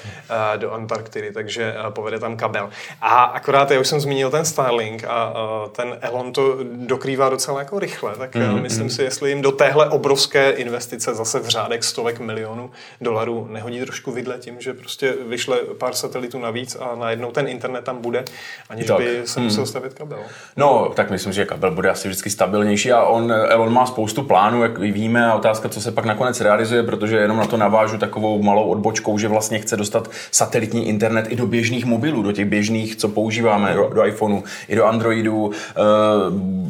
Uh, 0.53 0.59
do 0.59 0.71
Antarktidy, 0.71 1.31
takže 1.31 1.75
povede 1.89 2.19
tam 2.19 2.37
kabel. 2.37 2.69
A 3.01 3.23
akorát 3.23 3.71
já 3.71 3.79
už 3.79 3.87
jsem 3.87 3.99
zmínil 3.99 4.31
ten 4.31 4.45
Starlink 4.45 5.03
a 5.03 5.33
ten 5.71 5.97
Elon 6.01 6.33
to 6.33 6.57
dokrývá 6.71 7.29
docela 7.29 7.59
jako 7.59 7.79
rychle, 7.79 8.15
tak 8.15 8.35
hmm. 8.35 8.61
myslím 8.61 8.89
si, 8.89 9.03
jestli 9.03 9.29
jim 9.29 9.41
do 9.41 9.51
téhle 9.51 9.89
obrovské 9.89 10.49
investice 10.49 11.15
zase 11.15 11.39
v 11.39 11.47
řádek 11.47 11.83
stovek 11.83 12.19
milionů 12.19 12.71
dolarů 13.01 13.47
nehodí 13.51 13.79
trošku 13.79 14.11
vidle 14.11 14.37
tím, 14.39 14.55
že 14.59 14.73
prostě 14.73 15.13
vyšle 15.27 15.57
pár 15.57 15.93
satelitů 15.93 16.39
navíc 16.39 16.75
a 16.75 16.95
najednou 16.95 17.31
ten 17.31 17.47
internet 17.47 17.83
tam 17.83 18.01
bude, 18.01 18.23
aniž 18.69 18.87
tak. 18.87 18.97
by 18.97 19.21
se 19.25 19.39
musel 19.39 19.61
hmm. 19.61 19.67
stavět 19.67 19.93
kabel. 19.93 20.19
No, 20.57 20.91
tak 20.95 21.11
myslím, 21.11 21.33
že 21.33 21.45
kabel 21.45 21.71
bude 21.71 21.89
asi 21.89 22.07
vždycky 22.07 22.29
stabilnější 22.29 22.91
a 22.91 23.03
on, 23.03 23.31
Elon 23.31 23.73
má 23.73 23.85
spoustu 23.85 24.23
plánů, 24.23 24.61
jak 24.61 24.77
víme, 24.77 25.25
a 25.25 25.35
otázka, 25.35 25.69
co 25.69 25.81
se 25.81 25.91
pak 25.91 26.05
nakonec 26.05 26.41
realizuje, 26.41 26.83
protože 26.83 27.17
jenom 27.17 27.37
na 27.37 27.45
to 27.45 27.57
navážu 27.57 27.97
takovou 27.97 28.43
malou 28.43 28.63
odbočkou, 28.69 29.17
že 29.17 29.27
vlastně 29.27 29.59
chce 29.59 29.77
dostat 29.77 30.09
satelitní 30.31 30.87
internet 30.87 31.25
i 31.29 31.35
do 31.35 31.47
běžných 31.47 31.85
mobilů, 31.85 32.21
do 32.21 32.31
těch 32.31 32.45
běžných, 32.45 32.95
co 32.95 33.09
používáme, 33.09 33.73
do, 33.73 33.89
do 33.93 34.05
iPhoneu, 34.05 34.43
i 34.67 34.75
do 34.75 34.85
Androidu. 34.85 35.51
E, 35.51 35.81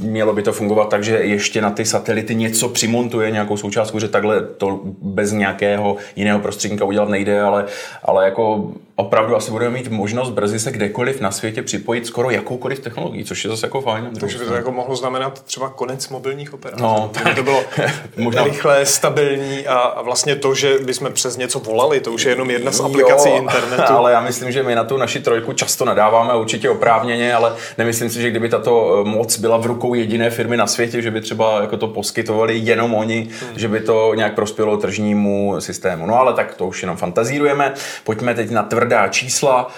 mělo 0.07 0.33
by 0.33 0.41
to 0.41 0.51
fungovat 0.51 0.89
tak, 0.89 1.03
že 1.03 1.17
ještě 1.17 1.61
na 1.61 1.69
ty 1.69 1.85
satelity 1.85 2.35
něco 2.35 2.69
přimontuje, 2.69 3.31
nějakou 3.31 3.57
součástku, 3.57 3.99
že 3.99 4.07
takhle 4.07 4.41
to 4.41 4.81
bez 5.01 5.31
nějakého 5.31 5.94
jiného 6.15 6.39
prostředníka 6.39 6.85
udělat 6.85 7.09
nejde, 7.09 7.41
ale, 7.41 7.65
ale 8.03 8.25
jako 8.25 8.71
opravdu 8.95 9.35
asi 9.35 9.51
budeme 9.51 9.73
mít 9.73 9.87
možnost 9.87 10.29
brzy 10.29 10.59
se 10.59 10.71
kdekoliv 10.71 11.21
na 11.21 11.31
světě 11.31 11.61
připojit 11.61 12.05
skoro 12.05 12.29
jakoukoliv 12.29 12.79
technologií, 12.79 13.23
což 13.23 13.43
je 13.43 13.49
zase 13.49 13.65
jako 13.65 13.81
fajn. 13.81 14.09
Takže 14.19 14.37
by 14.37 14.45
to 14.45 14.53
jako 14.53 14.71
mohlo 14.71 14.95
znamenat 14.95 15.43
třeba 15.43 15.69
konec 15.69 16.09
mobilních 16.09 16.53
operátorů. 16.53 16.89
No, 16.89 17.09
tak, 17.13 17.35
to 17.35 17.43
bylo 17.43 17.63
možná... 18.17 18.43
rychlé, 18.43 18.85
stabilní 18.85 19.67
a, 19.67 19.75
a 19.75 20.01
vlastně 20.01 20.35
to, 20.35 20.55
že 20.55 20.77
bychom 20.79 21.11
přes 21.11 21.37
něco 21.37 21.59
volali, 21.59 21.99
to 21.99 22.11
už 22.11 22.25
je 22.25 22.31
jenom 22.31 22.49
jedna 22.49 22.71
z 22.71 22.79
aplikací 22.79 23.29
jo, 23.29 23.35
internetu. 23.35 23.93
Ale 23.93 24.11
já 24.11 24.21
myslím, 24.21 24.51
že 24.51 24.63
my 24.63 24.75
na 24.75 24.83
tu 24.83 24.97
naši 24.97 25.19
trojku 25.19 25.53
často 25.53 25.85
nadáváme, 25.85 26.35
určitě 26.35 26.69
oprávněně, 26.69 27.35
ale 27.35 27.55
nemyslím 27.77 28.09
si, 28.09 28.21
že 28.21 28.29
kdyby 28.29 28.49
tato 28.49 29.03
eh, 29.05 29.09
moc 29.09 29.37
byla 29.39 29.57
v 29.57 29.65
rukou 29.65 29.93
jediné 29.93 30.29
firmy 30.29 30.57
na 30.57 30.67
světě, 30.67 31.01
že 31.01 31.11
by 31.11 31.21
třeba 31.21 31.61
jako 31.61 31.77
to 31.77 31.87
poskytovali 31.87 32.57
jenom 32.57 32.93
oni, 32.93 33.29
hmm. 33.41 33.59
že 33.59 33.67
by 33.67 33.79
to 33.79 34.13
nějak 34.13 34.35
prospělo 34.35 34.77
tržnímu 34.77 35.55
systému. 35.59 36.05
No 36.05 36.19
ale 36.19 36.33
tak 36.33 36.55
to 36.55 36.67
už 36.67 36.81
jenom 36.81 36.97
fantazírujeme. 36.97 37.73
Pojďme 38.03 38.35
teď 38.35 38.51
na 38.51 38.63
tvrdá 38.85 39.07
čísla, 39.07 39.67
eh, 39.67 39.71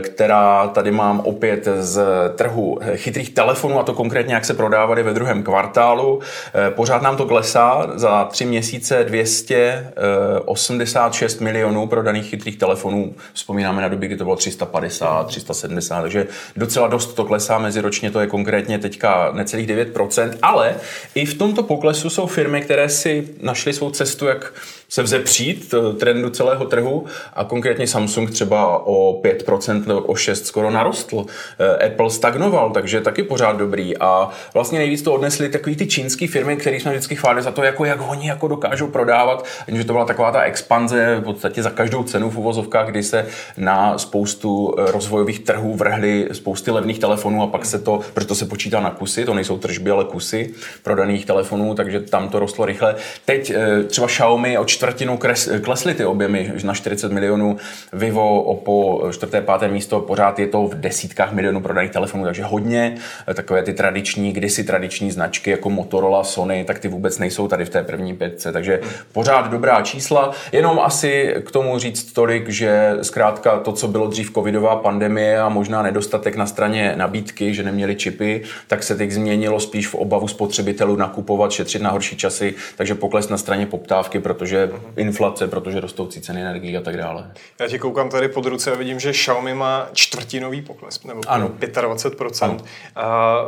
která 0.00 0.68
tady 0.68 0.90
mám 0.90 1.20
opět 1.20 1.68
z 1.80 2.02
trhu 2.36 2.78
chytrých 2.94 3.30
telefonů, 3.30 3.78
a 3.78 3.82
to 3.82 3.94
konkrétně 3.94 4.34
jak 4.34 4.44
se 4.44 4.54
prodávaly 4.54 5.02
ve 5.02 5.14
druhém 5.14 5.42
kvartálu. 5.42 6.20
Eh, 6.54 6.70
pořád 6.70 7.02
nám 7.02 7.16
to 7.16 7.26
klesá 7.26 7.90
za 7.94 8.24
tři 8.24 8.44
měsíce 8.44 9.04
286 9.04 11.40
milionů 11.40 11.86
prodaných 11.86 12.26
chytrých 12.26 12.58
telefonů. 12.58 13.14
Vzpomínáme 13.32 13.82
na 13.82 13.88
doby, 13.88 14.06
kdy 14.06 14.16
to 14.16 14.24
bylo 14.24 14.36
350, 14.36 15.26
370, 15.26 16.02
takže 16.02 16.26
docela 16.56 16.88
dost 16.88 17.14
to 17.14 17.24
klesá, 17.24 17.58
meziročně 17.58 18.10
to 18.10 18.20
je 18.20 18.26
konkrétně 18.26 18.78
teďka 18.78 19.30
necelých 19.32 19.66
9%, 19.66 20.30
ale 20.42 20.74
i 21.14 21.26
v 21.26 21.34
tomto 21.34 21.62
poklesu 21.62 22.10
jsou 22.10 22.26
firmy, 22.26 22.60
které 22.60 22.88
si 22.88 23.28
našly 23.40 23.72
svou 23.72 23.90
cestu, 23.90 24.26
jak 24.26 24.52
se 24.92 25.02
vzepřít 25.02 25.74
eh, 25.74 25.92
trendu 25.92 26.30
celého 26.30 26.64
trhu 26.64 27.04
a 27.32 27.44
konkrétně 27.44 27.86
Samsung 27.86 28.30
třeba 28.30 28.86
o 28.86 29.20
5% 29.22 29.86
nebo 29.86 30.00
o 30.00 30.12
6% 30.12 30.32
skoro 30.32 30.70
narostl. 30.70 31.26
Eh, 31.58 31.86
Apple 31.86 32.10
stagnoval, 32.10 32.70
takže 32.70 33.00
taky 33.00 33.22
pořád 33.22 33.56
dobrý 33.56 33.98
a 33.98 34.30
vlastně 34.54 34.78
nejvíc 34.78 35.02
to 35.02 35.12
odnesly 35.12 35.48
takový 35.48 35.76
ty 35.76 35.86
čínské 35.86 36.28
firmy, 36.28 36.56
které 36.56 36.76
jsme 36.76 36.90
vždycky 36.90 37.16
chválili 37.16 37.42
za 37.42 37.50
to, 37.50 37.62
jako, 37.62 37.84
jak 37.84 38.10
oni 38.10 38.28
jako 38.28 38.48
dokážou 38.48 38.86
prodávat, 38.86 39.44
že 39.68 39.84
to 39.84 39.92
byla 39.92 40.04
taková 40.04 40.32
ta 40.32 40.42
expanze 40.42 41.16
v 41.20 41.24
podstatě 41.24 41.62
za 41.62 41.70
každou 41.70 42.02
cenu 42.02 42.30
v 42.30 42.38
uvozovkách, 42.38 42.88
kdy 42.88 43.02
se 43.02 43.26
na 43.56 43.98
spoustu 43.98 44.74
eh, 44.78 44.92
rozvojových 44.92 45.40
trhů 45.40 45.74
vrhly 45.74 46.28
spousty 46.32 46.70
levných 46.70 46.98
telefonů 46.98 47.42
a 47.42 47.46
pak 47.46 47.64
se 47.64 47.78
to, 47.78 48.00
proto 48.14 48.34
se 48.34 48.46
počítá 48.46 48.80
na 48.80 48.90
kusy, 48.90 49.24
to 49.24 49.34
nejsou 49.34 49.58
tržby, 49.58 49.90
ale 49.90 50.04
kusy 50.04 50.54
prodaných 50.82 51.26
telefonů, 51.26 51.74
takže 51.74 52.00
tam 52.00 52.28
to 52.28 52.38
rostlo 52.38 52.64
rychle. 52.64 52.94
Teď 53.24 53.52
třeba 53.86 54.06
Xiaomi 54.06 54.58
o 54.58 54.64
čtvrtinu 54.82 55.18
klesly 55.62 55.94
ty 55.94 56.04
objemy 56.04 56.52
na 56.64 56.74
40 56.74 57.12
milionů, 57.12 57.56
Vivo, 57.92 58.42
Oppo, 58.42 59.02
čtvrté, 59.12 59.40
páté 59.40 59.68
místo, 59.68 60.00
pořád 60.00 60.38
je 60.38 60.46
to 60.46 60.66
v 60.66 60.74
desítkách 60.74 61.32
milionů 61.32 61.60
prodaných 61.60 61.90
telefonů, 61.90 62.24
takže 62.24 62.44
hodně. 62.44 62.94
Takové 63.34 63.62
ty 63.62 63.72
tradiční, 63.72 64.32
kdysi 64.32 64.64
tradiční 64.64 65.10
značky 65.10 65.50
jako 65.50 65.70
Motorola, 65.70 66.24
Sony, 66.24 66.64
tak 66.64 66.78
ty 66.78 66.88
vůbec 66.88 67.18
nejsou 67.18 67.48
tady 67.48 67.64
v 67.64 67.70
té 67.70 67.82
první 67.82 68.16
pětce, 68.16 68.52
takže 68.52 68.80
pořád 69.12 69.50
dobrá 69.50 69.82
čísla. 69.82 70.32
Jenom 70.52 70.80
asi 70.80 71.34
k 71.46 71.50
tomu 71.50 71.78
říct 71.78 72.12
tolik, 72.12 72.48
že 72.48 72.96
zkrátka 73.02 73.58
to, 73.58 73.72
co 73.72 73.88
bylo 73.88 74.06
dřív 74.06 74.32
covidová 74.34 74.76
pandemie 74.76 75.40
a 75.40 75.48
možná 75.48 75.82
nedostatek 75.82 76.36
na 76.36 76.46
straně 76.46 76.94
nabídky, 76.96 77.54
že 77.54 77.62
neměli 77.62 77.96
čipy, 77.96 78.42
tak 78.66 78.82
se 78.82 78.96
teď 78.96 79.10
změnilo 79.10 79.60
spíš 79.60 79.86
v 79.86 79.94
obavu 79.94 80.28
spotřebitelů 80.28 80.96
nakupovat, 80.96 81.52
šetřit 81.52 81.82
na 81.82 81.90
horší 81.90 82.16
časy, 82.16 82.54
takže 82.76 82.94
pokles 82.94 83.28
na 83.28 83.38
straně 83.38 83.66
poptávky, 83.66 84.20
protože 84.20 84.71
inflace, 84.96 85.48
protože 85.48 85.80
rostoucí 85.80 86.20
ceny 86.20 86.40
energií 86.40 86.76
a 86.76 86.80
tak 86.80 86.96
dále. 86.96 87.32
Já 87.60 87.68
ti 87.68 87.78
koukám 87.78 88.08
tady 88.08 88.28
pod 88.28 88.46
ruce 88.46 88.72
a 88.72 88.76
vidím, 88.76 89.00
že 89.00 89.12
Xiaomi 89.12 89.54
má 89.54 89.88
čtvrtinový 89.92 90.62
pokles, 90.62 91.04
nebo 91.04 91.20
ano. 91.26 91.48
25%. 91.48 92.44
Ano. 92.44 92.58
A 92.96 93.38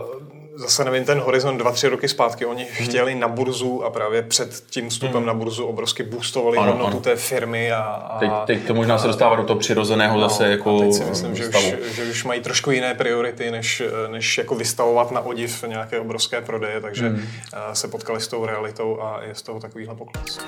zase 0.56 0.84
nevím, 0.84 1.04
ten 1.04 1.20
horizont 1.20 1.58
dva, 1.58 1.72
tři 1.72 1.88
roky 1.88 2.08
zpátky, 2.08 2.46
oni 2.46 2.64
hmm. 2.64 2.88
chtěli 2.88 3.14
na 3.14 3.28
burzu 3.28 3.84
a 3.84 3.90
právě 3.90 4.22
před 4.22 4.64
tím 4.70 4.88
vstupem 4.88 5.16
hmm. 5.16 5.26
na 5.26 5.34
burzu 5.34 5.66
obrovsky 5.66 6.02
boostovali 6.02 6.58
ano, 6.58 6.70
hodnotu 6.72 6.90
ano. 6.90 7.00
té 7.00 7.16
firmy. 7.16 7.72
A, 7.72 7.82
a 7.82 8.18
teď, 8.18 8.30
teď, 8.46 8.66
to 8.66 8.74
možná 8.74 8.98
se 8.98 9.06
dostává 9.06 9.36
do 9.36 9.44
toho 9.44 9.58
přirozeného 9.58 10.20
no, 10.20 10.28
zase 10.28 10.48
jako 10.48 10.76
a 10.76 10.80
teď 10.80 10.92
si 10.92 11.04
myslím, 11.04 11.36
že 11.36 11.48
už, 11.48 11.74
že 11.94 12.04
už 12.10 12.24
mají 12.24 12.40
trošku 12.40 12.70
jiné 12.70 12.94
priority, 12.94 13.50
než, 13.50 13.82
než 14.08 14.38
jako 14.38 14.54
vystavovat 14.54 15.10
na 15.10 15.20
odiv 15.20 15.64
nějaké 15.66 16.00
obrovské 16.00 16.40
prodeje, 16.40 16.80
takže 16.80 17.08
hmm. 17.08 17.26
se 17.72 17.88
potkali 17.88 18.20
s 18.20 18.28
tou 18.28 18.46
realitou 18.46 19.00
a 19.00 19.20
je 19.22 19.34
z 19.34 19.42
toho 19.42 19.60
takovýhle 19.60 19.94
pokles. 19.94 20.38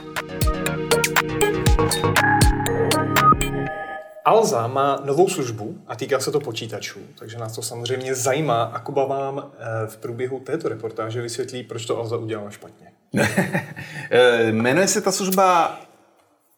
Alza 4.26 4.66
má 4.66 5.02
novou 5.04 5.28
službu 5.28 5.78
a 5.86 5.96
týká 5.96 6.20
se 6.20 6.32
to 6.32 6.40
počítačů, 6.40 7.00
takže 7.18 7.38
nás 7.38 7.54
to 7.54 7.62
samozřejmě 7.62 8.14
zajímá 8.14 8.62
a 8.62 8.78
Kuba 8.78 9.04
vám 9.04 9.52
eh, 9.58 9.86
v 9.86 9.96
průběhu 9.96 10.40
této 10.40 10.68
reportáže 10.68 11.22
vysvětlí, 11.22 11.62
proč 11.62 11.86
to 11.86 11.98
Alza 11.98 12.16
udělala 12.16 12.50
špatně. 12.50 12.86
Eh, 14.10 14.52
jmenuje 14.52 14.88
se 14.88 15.00
ta 15.00 15.12
služba 15.12 15.80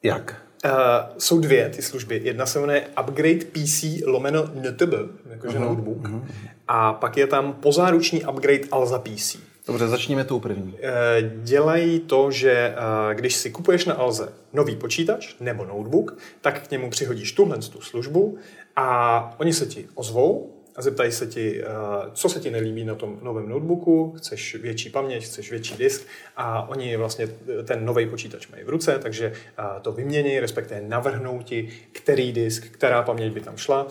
jak? 0.02 0.42
Uh, 0.64 0.70
jsou 1.18 1.40
dvě 1.40 1.68
ty 1.68 1.82
služby. 1.82 2.20
Jedna 2.24 2.46
se 2.46 2.60
jmenuje 2.60 2.86
Upgrade 3.00 3.44
PC 3.44 3.84
lomeno 4.06 4.42
NTB, 4.42 4.92
jakože 5.30 5.58
uh-huh, 5.58 5.68
notebook. 5.68 5.98
Uh-huh. 5.98 6.24
A 6.68 6.92
pak 6.92 7.16
je 7.16 7.26
tam 7.26 7.52
pozáruční 7.52 8.24
upgrade 8.24 8.68
Alza 8.70 8.98
PC. 8.98 9.36
Dobře, 9.68 9.88
začněme 9.88 10.24
tou 10.24 10.40
první. 10.40 10.74
Eh, 10.82 11.30
dělají 11.42 12.00
to, 12.00 12.30
že 12.30 12.52
eh, 12.52 13.14
když 13.14 13.34
si 13.34 13.50
kupuješ 13.50 13.84
na 13.84 13.94
Alze 13.94 14.32
nový 14.52 14.76
počítač 14.76 15.34
nebo 15.40 15.64
notebook, 15.64 16.18
tak 16.40 16.68
k 16.68 16.70
němu 16.70 16.90
přihodíš 16.90 17.32
tuhle 17.32 17.58
tu 17.58 17.80
službu 17.80 18.38
a 18.76 19.34
oni 19.38 19.52
se 19.52 19.66
ti 19.66 19.88
ozvou 19.94 20.57
a 20.76 20.82
zeptají 20.82 21.12
se 21.12 21.26
ti, 21.26 21.62
eh, 21.62 21.66
co 22.12 22.28
se 22.28 22.40
ti 22.40 22.50
nelíbí 22.50 22.84
na 22.84 22.94
tom 22.94 23.18
novém 23.22 23.48
notebooku, 23.48 24.14
chceš 24.16 24.54
větší 24.54 24.90
paměť, 24.90 25.24
chceš 25.24 25.50
větší 25.50 25.76
disk. 25.76 26.06
A 26.36 26.68
oni 26.68 26.96
vlastně 26.96 27.26
ten 27.64 27.84
nový 27.84 28.06
počítač 28.06 28.48
mají 28.48 28.64
v 28.64 28.68
ruce, 28.68 28.98
takže 29.02 29.32
to 29.82 29.92
vymění, 29.92 30.40
respektive 30.40 30.80
navrhnou 30.80 31.42
ti, 31.42 31.68
který 31.92 32.32
disk, 32.32 32.66
která 32.70 33.02
paměť 33.02 33.32
by 33.32 33.40
tam 33.40 33.56
šla, 33.56 33.86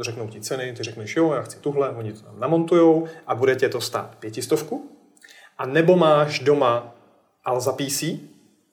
řeknou 0.00 0.28
ti 0.28 0.40
ceny, 0.40 0.72
ty 0.72 0.82
řekneš, 0.82 1.16
jo, 1.16 1.32
já 1.32 1.42
chci 1.42 1.58
tuhle, 1.58 1.90
oni 1.90 2.12
to 2.12 2.20
tam 2.20 2.40
namontujou 2.40 3.06
a 3.26 3.34
bude 3.34 3.56
tě 3.56 3.68
to 3.68 3.80
stát 3.80 4.16
pětistovku, 4.20 4.90
a 5.58 5.66
nebo 5.66 5.96
máš 5.96 6.38
doma 6.38 6.94
Alza 7.44 7.72
PC, 7.72 8.04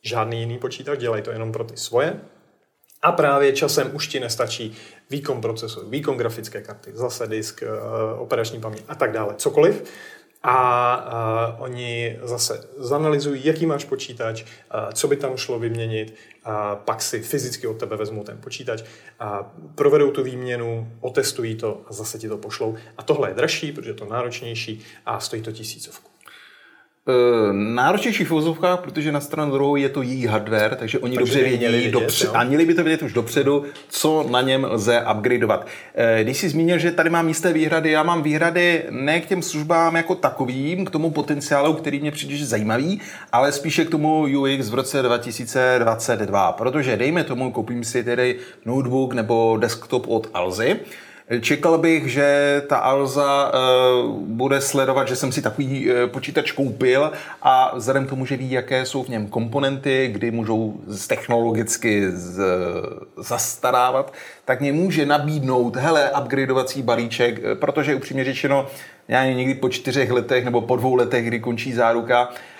žádný 0.01 0.39
jiný 0.39 0.57
počítač, 0.57 0.99
dělají 0.99 1.23
to 1.23 1.31
jenom 1.31 1.51
pro 1.51 1.63
ty 1.63 1.77
svoje, 1.77 2.21
a 3.01 3.11
právě 3.11 3.53
časem 3.53 3.89
už 3.93 4.07
ti 4.07 4.19
nestačí 4.19 4.75
výkon 5.09 5.41
procesoru, 5.41 5.89
výkon 5.89 6.17
grafické 6.17 6.61
karty, 6.61 6.91
zase 6.93 7.27
disk, 7.27 7.63
eh, 7.63 7.67
operační 8.17 8.61
paměť 8.61 8.83
a 8.87 8.95
tak 8.95 9.11
dále, 9.11 9.33
cokoliv. 9.37 9.83
A, 10.43 10.93
a 10.93 11.55
oni 11.59 12.19
zase 12.23 12.69
zanalizují, 12.77 13.45
jaký 13.45 13.65
máš 13.65 13.85
počítač, 13.85 14.43
a 14.69 14.91
co 14.91 15.07
by 15.07 15.15
tam 15.15 15.37
šlo 15.37 15.59
vyměnit, 15.59 16.15
a 16.43 16.75
pak 16.75 17.01
si 17.01 17.21
fyzicky 17.21 17.67
od 17.67 17.77
tebe 17.77 17.97
vezmou 17.97 18.23
ten 18.23 18.37
počítač, 18.37 18.83
a 19.19 19.53
provedou 19.75 20.11
tu 20.11 20.23
výměnu, 20.23 20.91
otestují 20.99 21.55
to 21.55 21.81
a 21.87 21.93
zase 21.93 22.19
ti 22.19 22.29
to 22.29 22.37
pošlou. 22.37 22.75
A 22.97 23.03
tohle 23.03 23.29
je 23.29 23.33
dražší, 23.33 23.71
protože 23.71 23.89
je 23.89 23.93
to 23.93 24.05
náročnější 24.05 24.85
a 25.05 25.19
stojí 25.19 25.41
to 25.41 25.51
tisícovku. 25.51 26.10
Uh, 27.07 27.53
náročnější 27.53 28.23
v 28.25 28.31
uvozovkách, 28.31 28.79
protože 28.79 29.11
na 29.11 29.19
stranu 29.19 29.51
druhou 29.51 29.75
je 29.75 29.89
to 29.89 30.01
její 30.01 30.25
hardware, 30.25 30.75
takže 30.75 30.99
oni 30.99 31.15
Takže 31.17 31.33
dobře 31.33 31.49
vědí 31.49 31.67
vědět, 31.67 31.91
dopře- 31.91 32.25
jo. 32.25 32.31
a 32.35 32.43
měli 32.43 32.65
by 32.65 32.73
to 32.73 32.83
vědět 32.83 33.01
už 33.01 33.13
dopředu, 33.13 33.63
co 33.89 34.25
na 34.29 34.41
něm 34.41 34.67
lze 34.69 35.05
upgradeovat. 35.15 35.67
Eh, 35.95 36.23
Když 36.23 36.37
jsi 36.37 36.49
zmínil, 36.49 36.77
že 36.77 36.91
tady 36.91 37.09
mám 37.09 37.27
jisté 37.27 37.53
výhrady, 37.53 37.91
já 37.91 38.03
mám 38.03 38.23
výhrady 38.23 38.83
ne 38.89 39.21
k 39.21 39.25
těm 39.25 39.41
službám 39.41 39.95
jako 39.95 40.15
takovým, 40.15 40.85
k 40.85 40.89
tomu 40.89 41.11
potenciálu, 41.11 41.73
který 41.73 41.99
mě 41.99 42.11
přijde 42.11 42.45
zajímavý, 42.45 43.01
ale 43.31 43.51
spíše 43.51 43.85
k 43.85 43.89
tomu 43.89 44.21
UX 44.39 44.69
v 44.69 44.73
roce 44.73 45.01
2022, 45.01 46.51
protože 46.51 46.97
dejme 46.97 47.23
tomu, 47.23 47.51
koupím 47.51 47.83
si 47.83 48.03
tedy 48.03 48.35
notebook 48.65 49.13
nebo 49.13 49.57
desktop 49.61 50.05
od 50.07 50.27
Alzy, 50.33 50.79
Čekal 51.39 51.77
bych, 51.77 52.07
že 52.07 52.61
ta 52.67 52.77
Alza 52.77 53.51
uh, 53.53 54.15
bude 54.21 54.61
sledovat, 54.61 55.07
že 55.07 55.15
jsem 55.15 55.31
si 55.31 55.41
takový 55.41 55.89
uh, 55.89 55.95
počítač 56.07 56.51
koupil 56.51 57.11
a 57.41 57.75
vzhledem 57.75 58.05
k 58.05 58.09
tomu, 58.09 58.25
že 58.25 58.37
ví, 58.37 58.51
jaké 58.51 58.85
jsou 58.85 59.03
v 59.03 59.07
něm 59.07 59.27
komponenty, 59.27 60.09
kdy 60.11 60.31
můžou 60.31 60.73
technologicky 61.07 62.11
z, 62.11 62.41
zastarávat, 63.17 64.13
tak 64.45 64.61
mě 64.61 64.73
může 64.73 65.05
nabídnout, 65.05 65.75
hele, 65.75 66.11
upgradeovací 66.21 66.81
balíček, 66.81 67.41
eh, 67.43 67.55
protože 67.55 67.95
upřímně 67.95 68.23
řečeno, 68.23 68.67
já 69.07 69.25
někdy 69.25 69.55
po 69.55 69.69
čtyřech 69.69 70.11
letech 70.11 70.45
nebo 70.45 70.61
po 70.61 70.75
dvou 70.75 70.95
letech, 70.95 71.25
kdy 71.25 71.39
končí 71.39 71.73
záruka, 71.73 72.29
eh, 72.31 72.50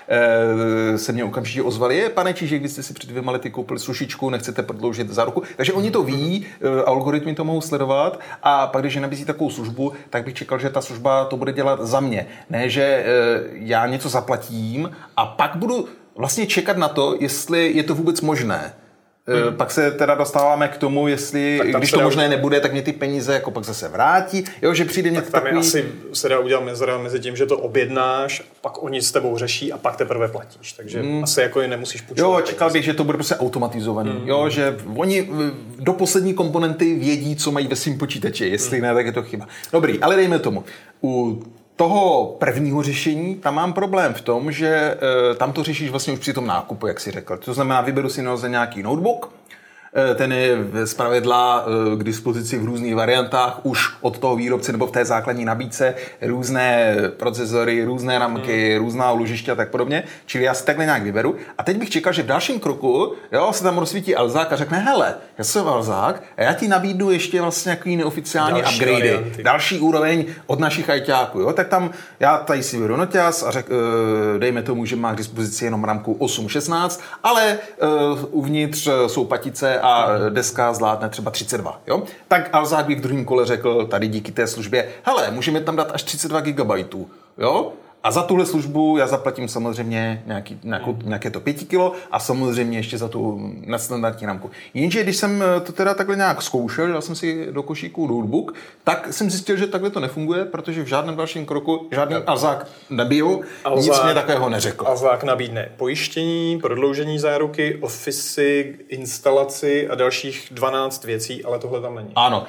se 0.96 1.12
mě 1.12 1.24
okamžitě 1.24 1.62
ozvali, 1.62 1.96
je, 1.96 2.08
pane 2.08 2.34
Čížek, 2.34 2.62
vy 2.62 2.68
jste 2.68 2.82
si 2.82 2.94
před 2.94 3.10
dvěma 3.10 3.32
lety 3.32 3.50
koupili 3.50 3.78
sušičku, 3.78 4.30
nechcete 4.30 4.62
prodloužit 4.62 5.10
záruku. 5.10 5.42
Takže 5.56 5.72
oni 5.72 5.90
to 5.90 6.02
ví, 6.02 6.46
eh, 6.60 6.82
algoritmy 6.84 7.34
to 7.34 7.44
mohou 7.44 7.60
sledovat 7.60 8.20
a 8.42 8.66
pak, 8.66 8.82
když 8.82 8.96
nabízí 8.96 9.24
takovou 9.24 9.50
službu, 9.50 9.92
tak 10.10 10.24
bych 10.24 10.34
čekal, 10.34 10.58
že 10.58 10.70
ta 10.70 10.80
služba 10.80 11.24
to 11.24 11.36
bude 11.36 11.52
dělat 11.52 11.80
za 11.80 12.00
mě. 12.00 12.26
Ne, 12.50 12.68
že 12.68 12.82
eh, 12.82 13.04
já 13.52 13.86
něco 13.86 14.08
zaplatím 14.08 14.90
a 15.16 15.26
pak 15.26 15.56
budu 15.56 15.88
vlastně 16.16 16.46
čekat 16.46 16.76
na 16.76 16.88
to, 16.88 17.16
jestli 17.20 17.72
je 17.72 17.82
to 17.82 17.94
vůbec 17.94 18.20
možné. 18.20 18.72
Hmm. 19.26 19.56
Pak 19.56 19.70
se 19.70 19.90
teda 19.90 20.14
dostáváme 20.14 20.68
k 20.68 20.76
tomu, 20.76 21.08
jestli, 21.08 21.58
Tak 21.58 21.72
tam 21.72 21.80
když 21.80 21.90
to 21.90 21.98
dá- 21.98 22.04
možné 22.04 22.28
nebude, 22.28 22.60
tak 22.60 22.72
mě 22.72 22.82
ty 22.82 22.92
peníze 22.92 23.34
jako 23.34 23.50
pak 23.50 23.64
zase 23.64 23.88
vrátí. 23.88 24.44
Jo, 24.62 24.74
že 24.74 24.84
přijde 24.84 25.10
něco 25.10 25.30
Tam 25.30 25.46
je 25.46 25.52
takový... 25.52 25.60
asi 25.68 25.88
se 26.12 26.28
dá 26.28 26.38
udělat 26.38 26.64
mezera 26.64 26.98
mezi 26.98 27.20
tím, 27.20 27.36
že 27.36 27.46
to 27.46 27.58
objednáš, 27.58 28.42
pak 28.60 28.82
oni 28.82 29.02
s 29.02 29.12
tebou 29.12 29.38
řeší 29.38 29.72
a 29.72 29.78
pak 29.78 29.96
teprve 29.96 30.28
platíš. 30.28 30.72
Takže 30.72 31.02
asi 31.22 31.40
jako 31.40 31.60
je 31.60 31.68
nemusíš 31.68 32.00
půjčovat. 32.00 32.40
Jo, 32.40 32.46
čekal 32.46 32.70
bych, 32.70 32.84
že 32.84 32.94
to 32.94 33.04
bude 33.04 33.18
prostě 33.18 33.34
automatizovaný. 33.36 34.10
Mm. 34.10 34.28
Jo, 34.28 34.48
že 34.48 34.76
oni 34.96 35.22
v- 35.22 35.52
do 35.78 35.92
poslední 35.92 36.34
komponenty 36.34 36.94
vědí, 36.98 37.36
co 37.36 37.52
mají 37.52 37.66
ve 37.66 37.76
svém 37.76 37.98
počítači. 37.98 38.46
Jestli 38.46 38.76
mm. 38.78 38.82
ne, 38.82 38.94
tak 38.94 39.06
je 39.06 39.12
to 39.12 39.22
chyba. 39.22 39.48
Dobrý, 39.72 40.00
ale 40.00 40.16
dejme 40.16 40.38
tomu. 40.38 40.64
U 41.04 41.42
toho 41.76 42.36
prvního 42.38 42.82
řešení, 42.82 43.34
tam 43.34 43.54
mám 43.54 43.72
problém 43.72 44.14
v 44.14 44.20
tom, 44.20 44.52
že 44.52 44.68
e, 44.68 45.34
tam 45.34 45.52
to 45.52 45.62
řešíš 45.62 45.90
vlastně 45.90 46.12
už 46.12 46.18
při 46.18 46.32
tom 46.32 46.46
nákupu, 46.46 46.86
jak 46.86 47.00
si 47.00 47.10
řekl. 47.10 47.36
To 47.36 47.54
znamená, 47.54 47.80
vyberu 47.80 48.08
si 48.08 48.22
naozaj 48.22 48.50
nějaký 48.50 48.82
notebook, 48.82 49.32
ten 50.14 50.32
je 50.32 50.56
z 50.84 50.94
pravidla 50.94 51.66
e, 51.92 51.96
k 51.96 52.04
dispozici 52.04 52.58
v 52.58 52.64
různých 52.64 52.94
variantách, 52.94 53.60
už 53.62 53.88
od 54.00 54.18
toho 54.18 54.36
výrobce 54.36 54.72
nebo 54.72 54.86
v 54.86 54.90
té 54.90 55.04
základní 55.04 55.44
nabídce, 55.44 55.94
různé 56.22 56.96
procesory, 57.16 57.84
různé 57.84 58.18
ramky, 58.18 58.70
hmm. 58.70 58.84
různá 58.84 59.12
úložiště 59.12 59.52
a 59.52 59.54
tak 59.54 59.70
podobně. 59.70 60.04
Čili 60.26 60.44
já 60.44 60.54
si 60.54 60.64
takhle 60.64 60.84
nějak 60.84 61.02
vyberu. 61.02 61.36
A 61.58 61.62
teď 61.62 61.76
bych 61.76 61.90
čekal, 61.90 62.12
že 62.12 62.22
v 62.22 62.26
dalším 62.26 62.60
kroku 62.60 63.14
jo, 63.32 63.52
se 63.52 63.62
tam 63.62 63.78
rozsvítí 63.78 64.16
Alzák 64.16 64.52
a 64.52 64.56
řekne, 64.56 64.78
hele, 64.78 65.14
já 65.38 65.44
jsem 65.44 65.68
Alzák 65.68 66.22
a 66.36 66.42
já 66.42 66.52
ti 66.52 66.68
nabídnu 66.68 67.10
ještě 67.10 67.40
vlastně 67.40 67.70
nějaký 67.70 67.96
neoficiální 67.96 68.62
Další 68.62 68.76
upgrade, 68.76 69.12
varianty. 69.12 69.42
další 69.42 69.78
úroveň 69.78 70.24
od 70.46 70.60
našich 70.60 70.90
ajťáků. 70.90 71.40
Jo? 71.40 71.52
Tak 71.52 71.68
tam 71.68 71.90
já 72.20 72.38
tady 72.38 72.62
si 72.62 72.76
vyberu 72.76 72.96
noťaz 72.96 73.42
a 73.42 73.50
řek, 73.50 73.66
eh, 73.70 74.38
dejme 74.38 74.62
tomu, 74.62 74.84
že 74.84 74.96
má 74.96 75.12
k 75.12 75.16
dispozici 75.16 75.64
jenom 75.64 75.84
ramku 75.84 76.16
8.16, 76.20 77.00
ale 77.22 77.52
eh, 77.52 77.86
uvnitř 78.30 78.86
eh, 78.86 79.08
jsou 79.08 79.24
patice 79.24 79.81
a 79.82 80.08
deska 80.28 80.72
zvládne 80.74 81.08
třeba 81.08 81.30
32. 81.30 81.80
Jo? 81.86 82.02
Tak 82.28 82.50
Alzák 82.52 82.86
by 82.86 82.94
v 82.94 83.00
druhém 83.00 83.24
kole 83.24 83.46
řekl 83.46 83.86
tady 83.86 84.08
díky 84.08 84.32
té 84.32 84.46
službě, 84.46 84.88
hele, 85.02 85.30
můžeme 85.30 85.60
tam 85.60 85.76
dát 85.76 85.90
až 85.94 86.02
32 86.02 86.40
GB. 86.40 86.94
Jo? 87.38 87.72
A 88.04 88.10
za 88.10 88.22
tuhle 88.22 88.46
službu 88.46 88.96
já 88.98 89.06
zaplatím 89.06 89.48
samozřejmě 89.48 90.22
nějaký, 90.26 90.60
nějakou, 90.64 90.96
nějaké 91.04 91.30
to 91.30 91.40
5 91.40 91.64
kilo 91.64 91.92
a 92.10 92.18
samozřejmě 92.18 92.78
ještě 92.78 92.98
za 92.98 93.08
tu 93.08 93.52
nadstandardní 93.66 94.26
ramku. 94.26 94.50
Jenže 94.74 95.02
když 95.02 95.16
jsem 95.16 95.42
eh, 95.42 95.60
to 95.60 95.72
teda 95.72 95.94
takhle 95.94 96.16
nějak 96.16 96.42
zkoušel, 96.42 96.88
dal 96.88 97.02
jsem 97.02 97.14
si 97.14 97.48
do 97.52 97.62
košíku 97.62 98.06
notebook, 98.06 98.54
tak 98.84 99.12
jsem 99.12 99.30
zjistil, 99.30 99.56
že 99.56 99.66
takhle 99.66 99.90
to 99.90 100.00
nefunguje, 100.00 100.44
protože 100.44 100.82
v 100.82 100.86
žádném 100.86 101.16
dalším 101.16 101.46
kroku 101.46 101.88
žádný 101.92 102.16
Alzák 102.16 102.66
nebyl, 102.90 103.40
nic 103.76 103.88
Alzák- 103.88 104.04
mě 104.04 104.14
takového 104.14 104.48
neřekl. 104.48 104.86
A 104.88 104.96
zák 104.96 105.24
nabídne 105.24 105.68
pojištění, 105.76 106.58
prodloužení 106.58 107.18
záruky, 107.18 107.78
ofisy, 107.80 108.78
instalaci 108.88 109.88
a 109.88 109.94
dalších 109.94 110.48
12 110.50 111.04
věcí, 111.04 111.44
ale 111.44 111.58
tohle 111.58 111.80
tam 111.80 111.94
není. 111.94 112.12
Ano, 112.14 112.44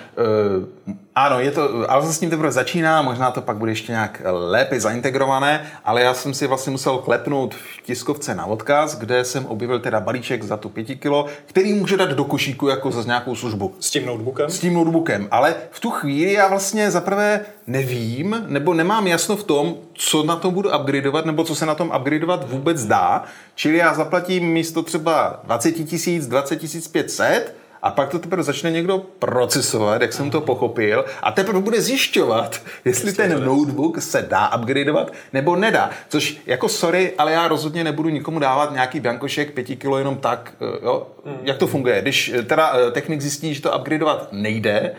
uh, 0.88 0.94
ano, 1.16 1.40
je 1.40 1.52
to, 1.52 1.92
ale 1.92 2.14
s 2.14 2.20
tím 2.20 2.30
teprve 2.30 2.52
začíná, 2.52 3.02
možná 3.02 3.32
to 3.32 3.42
pak 3.42 3.58
bude 3.58 3.72
ještě 3.72 3.92
nějak 3.92 4.22
lépe 4.26 4.80
zaintegrované, 4.80 5.66
ale 5.86 6.02
já 6.02 6.14
jsem 6.14 6.34
si 6.34 6.48
vlastně 6.48 6.72
musel 6.72 6.98
klepnout 6.98 7.56
v 7.56 7.82
tiskovce 7.82 8.36
na 8.36 8.46
odkaz, 8.46 8.98
kde 8.98 9.26
jsem 9.26 9.46
objevil 9.46 9.80
teda 9.80 10.00
balíček 10.00 10.44
za 10.44 10.58
tu 10.58 10.70
pěti 10.70 10.96
kilo, 10.96 11.26
který 11.46 11.74
může 11.74 11.98
dát 11.98 12.10
do 12.10 12.26
košíku 12.26 12.68
jako 12.68 12.92
za 12.92 13.04
nějakou 13.04 13.36
službu 13.36 13.74
S 13.80 13.90
tím 13.90 14.06
notebookem? 14.06 14.50
s 14.50 14.60
tím 14.60 14.74
notebookem, 14.74 15.28
ale 15.32 15.56
v 15.72 15.80
tu 15.80 15.90
chvíli 15.90 16.34
já 16.34 16.48
vlastně 16.48 16.92
zaprvé 16.92 17.42
nevím, 17.68 18.46
nebo 18.48 18.74
nemám 18.74 19.08
jasno 19.08 19.36
v 19.36 19.44
tom, 19.44 19.76
co 19.94 20.24
na 20.24 20.36
tom 20.36 20.54
budu 20.54 20.70
upgradeovat, 20.80 21.26
nebo 21.26 21.44
co 21.44 21.56
se 21.56 21.66
na 21.66 21.76
tom 21.76 21.92
upgradeovat 21.98 22.50
vůbec 22.50 22.86
dá. 22.86 23.24
Čili 23.56 23.78
já 23.78 23.94
zaplatím 23.94 24.52
místo 24.52 24.84
třeba 24.84 25.40
20 25.44 25.72
tisíc, 25.72 26.28
20 26.28 26.60
500 26.92 27.63
a 27.84 27.92
pak 27.92 28.10
to 28.10 28.20
teprve 28.20 28.44
začne 28.44 28.72
někdo 28.72 29.00
procesovat, 29.20 30.02
jak 30.02 30.14
jsem 30.14 30.30
to 30.30 30.42
pochopil, 30.42 31.06
a 31.24 31.32
teprve 31.32 31.60
bude 31.60 31.82
zjišťovat, 31.82 32.62
jestli 32.86 33.14
ten 33.14 33.46
notebook 33.46 34.02
se 34.02 34.26
dá 34.30 34.56
upgradeovat 34.56 35.14
nebo 35.34 35.56
nedá. 35.56 35.90
Což 36.10 36.38
jako 36.46 36.70
sorry, 36.70 37.14
ale 37.18 37.32
já 37.32 37.48
rozhodně 37.48 37.84
nebudu 37.84 38.10
nikomu 38.10 38.40
dávat 38.40 38.72
nějaký 38.74 39.00
biankošek 39.00 39.52
5 39.52 39.64
kilo 39.64 39.98
jenom 39.98 40.18
tak, 40.18 40.54
eh, 40.62 40.86
jo? 40.86 41.08
Jak 41.44 41.58
to 41.58 41.68
funguje? 41.68 42.02
Když 42.02 42.30
eh, 42.30 42.44
teda 42.44 42.74
eh, 42.74 42.92
technik 42.92 43.22
zjistí, 43.22 43.54
že 43.54 43.62
to 43.62 43.78
upgradeovat 43.78 44.28
nejde, 44.32 44.96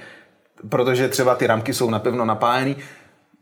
protože 0.68 1.08
třeba 1.08 1.34
ty 1.34 1.46
ramky 1.46 1.74
jsou 1.74 1.90
napevno 1.90 2.24
napájený, 2.24 2.76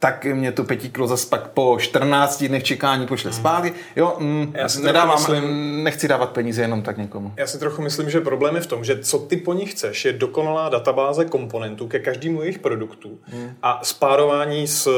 tak 0.02 0.24
mě 0.24 0.52
to 0.52 0.64
5 0.64 0.76
kilo 0.92 1.06
zase 1.06 1.26
pak 1.28 1.48
po 1.48 1.76
14 1.80 2.44
dnech 2.44 2.64
čekání 2.64 3.06
pošle 3.06 3.32
zpátky. 3.32 3.72
Jo, 3.96 4.16
mm, 4.18 4.52
Já 4.56 4.68
si 4.68 4.82
nedávám, 4.82 5.16
myslím- 5.18 5.84
nechci 5.84 6.08
dávat 6.08 6.30
peníze 6.30 6.62
jenom 6.62 6.82
tak 6.82 6.98
někomu. 6.98 7.32
Já 7.36 7.46
si 7.46 7.58
trochu 7.58 7.82
myslím, 7.82 8.10
že 8.10 8.20
problém 8.20 8.54
je 8.54 8.60
v 8.60 8.66
tom, 8.66 8.84
že 8.84 8.98
co 9.02 9.18
ty 9.18 9.36
po 9.36 9.52
nich 9.52 9.70
chceš, 9.72 10.04
je 10.04 10.12
dokonalá 10.12 10.68
databáze 10.68 11.24
komponentů 11.24 11.86
ke 11.88 11.98
každému 11.98 12.40
jejich 12.42 12.58
produktu 12.58 13.18
Hmm. 13.26 13.50
a 13.62 13.80
spárování 13.82 14.66
s, 14.66 14.88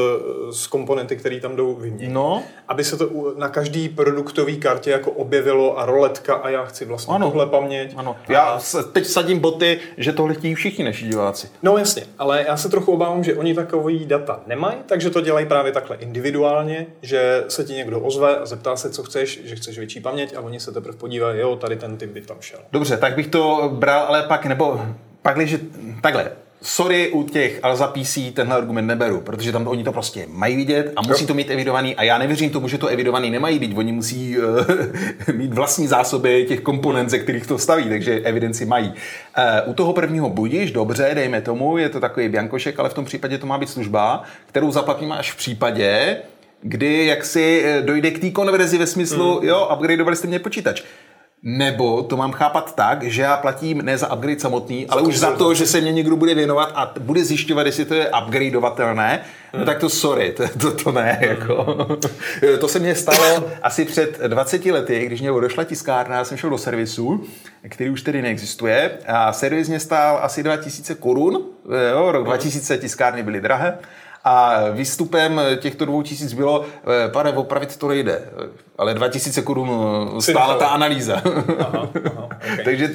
s 0.51 0.67
komponenty, 0.67 1.15
které 1.15 1.39
tam 1.39 1.55
jdou 1.55 1.75
vyměnit. 1.75 2.13
No. 2.13 2.43
Aby 2.67 2.83
se 2.83 2.97
to 2.97 3.09
na 3.37 3.49
každý 3.49 3.89
produktový 3.89 4.57
kartě 4.57 4.91
jako 4.91 5.11
objevilo 5.11 5.79
a 5.79 5.85
roletka 5.85 6.33
a 6.35 6.49
já 6.49 6.65
chci 6.65 6.85
vlastně 6.85 7.15
Ano. 7.15 7.29
tuhle 7.31 7.45
paměť. 7.45 7.93
Ano, 7.97 8.15
A- 8.27 8.31
já 8.31 8.59
se 8.59 8.83
teď 8.83 9.05
sadím 9.05 9.39
boty, 9.39 9.79
že 9.97 10.13
tohle 10.13 10.33
chtějí 10.33 10.55
všichni 10.55 10.85
naši 10.85 11.05
diváci. 11.05 11.47
No 11.63 11.77
jasně, 11.77 12.03
ale 12.19 12.45
já 12.47 12.57
se 12.57 12.69
trochu 12.69 12.91
obávám, 12.91 13.23
že 13.23 13.35
oni 13.35 13.53
takový 13.53 14.05
data 14.05 14.39
nemají, 14.47 14.77
takže 14.95 15.09
to 15.09 15.21
dělají 15.21 15.45
právě 15.45 15.71
takhle 15.71 15.95
individuálně, 15.95 16.87
že 17.01 17.43
se 17.47 17.63
ti 17.63 17.73
někdo 17.73 17.99
ozve 17.99 18.37
a 18.37 18.45
zeptá 18.45 18.75
se, 18.75 18.89
co 18.89 19.03
chceš, 19.03 19.41
že 19.43 19.55
chceš 19.55 19.77
větší 19.77 19.99
paměť 19.99 20.35
a 20.35 20.41
oni 20.41 20.59
se 20.59 20.71
teprve 20.71 20.97
podívají, 20.97 21.39
jo, 21.39 21.55
tady 21.55 21.75
ten 21.75 21.97
typ 21.97 22.09
by 22.09 22.21
tam 22.21 22.37
šel. 22.39 22.59
Dobře, 22.71 22.97
tak 22.97 23.15
bych 23.15 23.27
to 23.27 23.71
bral, 23.73 24.05
ale 24.05 24.23
pak, 24.23 24.45
nebo 24.45 24.81
pak, 25.21 25.47
že 25.47 25.59
takhle, 26.01 26.31
sorry, 26.65 27.11
u 27.11 27.23
těch 27.23 27.59
Alza 27.63 27.87
PC 27.87 28.17
tenhle 28.33 28.55
argument 28.55 28.87
neberu, 28.87 29.21
protože 29.21 29.51
tam 29.51 29.67
oni 29.67 29.83
to 29.83 29.91
prostě 29.91 30.25
mají 30.29 30.55
vidět 30.55 30.93
a 30.95 31.01
musí 31.01 31.25
to 31.25 31.33
mít 31.33 31.49
evidovaný 31.49 31.95
a 31.95 32.03
já 32.03 32.17
nevěřím 32.17 32.49
tomu, 32.49 32.67
že 32.67 32.77
to 32.77 32.87
evidovaný 32.87 33.31
nemají 33.31 33.59
být. 33.59 33.77
Oni 33.77 33.91
musí 33.91 34.37
uh, 34.37 34.45
mít 35.33 35.53
vlastní 35.53 35.87
zásoby 35.87 36.45
těch 36.47 36.61
komponent, 36.61 37.09
ze 37.09 37.19
kterých 37.19 37.47
to 37.47 37.57
staví, 37.57 37.89
takže 37.89 38.19
evidenci 38.19 38.65
mají. 38.65 38.87
Uh, 38.87 39.71
u 39.71 39.73
toho 39.73 39.93
prvního 39.93 40.29
budíš, 40.29 40.71
dobře, 40.71 41.11
dejme 41.13 41.41
tomu, 41.41 41.77
je 41.77 41.89
to 41.89 41.99
takový 41.99 42.29
biankošek, 42.29 42.79
ale 42.79 42.89
v 42.89 42.93
tom 42.93 43.05
případě 43.05 43.37
to 43.37 43.47
má 43.47 43.57
být 43.57 43.69
služba, 43.69 44.23
kterou 44.45 44.71
zaplatíme 44.71 45.17
až 45.17 45.31
v 45.31 45.37
případě, 45.37 46.17
kdy 46.61 47.05
jaksi 47.05 47.63
eh, 47.65 47.81
dojde 47.81 48.11
k 48.11 48.19
té 48.19 48.31
konverzi 48.31 48.77
ve 48.77 48.87
smyslu, 48.87 49.39
mm. 49.41 49.47
jo, 49.47 49.69
upgradeovali 49.73 50.15
jste 50.15 50.27
mě 50.27 50.39
počítač. 50.39 50.83
Nebo 51.47 52.03
to 52.03 52.17
mám 52.17 52.31
chápat 52.31 52.75
tak, 52.75 53.03
že 53.03 53.21
já 53.21 53.37
platím 53.37 53.81
ne 53.81 53.97
za 53.97 54.13
upgrade 54.13 54.39
samotný, 54.39 54.87
ale 54.87 55.01
už 55.01 55.17
za 55.17 55.31
to, 55.31 55.53
že 55.53 55.65
se 55.65 55.81
mě 55.81 55.91
někdo 55.91 56.15
bude 56.15 56.35
věnovat 56.35 56.71
a 56.75 56.93
bude 56.99 57.25
zjišťovat, 57.25 57.65
jestli 57.65 57.85
to 57.85 57.93
je 57.93 58.11
upgradeovatelné, 58.23 59.21
no 59.57 59.65
tak 59.65 59.79
to 59.79 59.89
sorry, 59.89 60.31
to, 60.31 60.43
to, 60.59 60.71
to 60.71 60.91
ne. 60.91 61.17
Jako. 61.21 61.87
to 62.59 62.67
se 62.67 62.79
mně 62.79 62.95
stalo 62.95 63.49
asi 63.63 63.85
před 63.85 64.19
20 64.27 64.65
lety, 64.65 65.05
když 65.05 65.21
mě 65.21 65.29
došla 65.29 65.63
tiskárna, 65.63 66.15
já 66.15 66.25
jsem 66.25 66.37
šel 66.37 66.49
do 66.49 66.57
servisu, 66.57 67.23
který 67.69 67.89
už 67.89 68.01
tedy 68.01 68.21
neexistuje 68.21 68.91
a 69.07 69.33
servis 69.33 69.69
mě 69.69 69.79
stál 69.79 70.19
asi 70.21 70.43
2000 70.43 70.95
korun, 70.95 71.45
jo, 71.91 72.11
rok 72.11 72.25
2000 72.25 72.77
tiskárny 72.77 73.23
byly 73.23 73.41
drahé 73.41 73.77
a 74.25 74.69
výstupem 74.71 75.41
těchto 75.57 75.85
dvou 75.85 76.01
tisíc 76.01 76.33
bylo, 76.33 76.65
eh, 77.05 77.09
pane, 77.09 77.31
opravit 77.31 77.77
to 77.77 77.87
nejde, 77.87 78.29
ale 78.77 78.93
2000 78.93 79.41
korun 79.41 79.69
eh, 80.17 80.21
stála 80.21 80.57
ta 80.57 80.67
analýza. 80.67 81.21
Aha, 81.59 81.89
aha, 82.05 82.23
okay. 82.25 82.63
Takže 82.65 82.89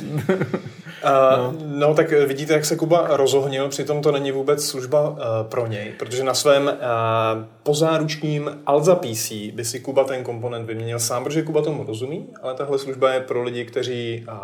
Uh, 1.04 1.54
no 1.66 1.94
tak 1.94 2.10
vidíte, 2.10 2.52
jak 2.52 2.64
se 2.64 2.76
Kuba 2.76 3.06
rozohnil, 3.10 3.68
přitom 3.68 4.02
to 4.02 4.12
není 4.12 4.32
vůbec 4.32 4.66
služba 4.66 5.08
uh, 5.08 5.16
pro 5.48 5.66
něj, 5.66 5.92
protože 5.98 6.24
na 6.24 6.34
svém 6.34 6.64
uh, 6.64 6.72
pozáručním 7.62 8.60
Alza 8.66 8.94
PC 8.94 9.32
by 9.52 9.64
si 9.64 9.80
Kuba 9.80 10.04
ten 10.04 10.24
komponent 10.24 10.66
vyměnil 10.66 10.98
sám, 10.98 11.24
protože 11.24 11.42
Kuba 11.42 11.62
tomu 11.62 11.84
rozumí, 11.84 12.28
ale 12.42 12.54
tahle 12.54 12.78
služba 12.78 13.12
je 13.12 13.20
pro 13.20 13.42
lidi, 13.42 13.64
kteří 13.64 14.26
uh, 14.28 14.34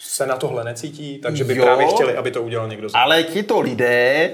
se 0.00 0.26
na 0.26 0.36
tohle 0.36 0.64
necítí, 0.64 1.18
takže 1.18 1.44
by 1.44 1.56
jo, 1.56 1.64
právě 1.64 1.86
chtěli, 1.86 2.16
aby 2.16 2.30
to 2.30 2.42
udělal 2.42 2.68
někdo. 2.68 2.88
Ale 2.94 3.22
tito 3.22 3.60
lidé 3.60 4.30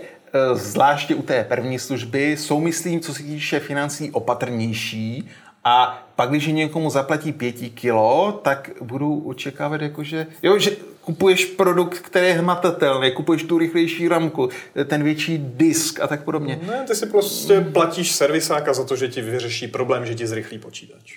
zvláště 0.55 1.14
u 1.14 1.23
té 1.23 1.45
první 1.45 1.79
služby, 1.79 2.37
jsou, 2.37 2.61
myslím, 2.61 3.01
co 3.01 3.14
se 3.14 3.23
týče 3.23 3.61
financí, 3.61 4.11
opatrnější 4.11 5.29
a 5.64 6.07
pak, 6.16 6.31
když 6.31 6.47
někomu 6.47 6.90
zaplatí 6.90 7.33
pěti 7.33 7.71
kilo, 7.71 8.40
tak 8.45 8.71
budu 8.81 9.23
očekávat, 9.27 9.81
jako 9.81 10.05
že, 10.05 10.27
jo, 10.43 10.59
že 10.59 10.71
kupuješ 11.01 11.45
produkt, 11.45 11.99
který 11.99 12.27
je 12.27 12.33
hmatatelný, 12.33 13.12
kupuješ 13.12 13.43
tu 13.43 13.59
rychlejší 13.59 14.09
ramku, 14.09 14.49
ten 14.85 15.03
větší 15.03 15.38
disk 15.38 16.01
a 16.01 16.07
tak 16.07 16.25
podobně. 16.25 16.61
Ne, 16.66 16.85
ty 16.87 16.95
si 16.95 17.07
prostě 17.07 17.61
platíš 17.61 18.12
servisáka 18.12 18.73
za 18.73 18.85
to, 18.85 18.97
že 18.97 19.09
ti 19.09 19.23
vyřeší 19.23 19.69
problém, 19.69 20.07
že 20.07 20.14
ti 20.14 20.27
zrychlí 20.27 20.59
počítač. 20.59 21.12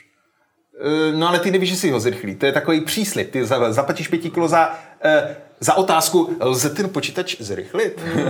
E, 0.80 1.16
no 1.16 1.28
ale 1.28 1.40
ty 1.40 1.52
nevíš, 1.52 1.70
že 1.70 1.76
si 1.76 1.92
ho 1.92 2.00
zrychlí. 2.00 2.36
To 2.36 2.46
je 2.46 2.52
takový 2.52 2.82
příslip. 2.82 3.32
Ty 3.32 3.46
zaplatíš 3.70 4.08
pěti 4.08 4.30
kilo 4.30 4.48
za, 4.48 4.80
za 5.64 5.74
otázku, 5.74 6.30
lze 6.40 6.70
ten 6.70 6.90
počítač 6.90 7.36
zrychlit? 7.40 8.02
Mm, 8.16 8.24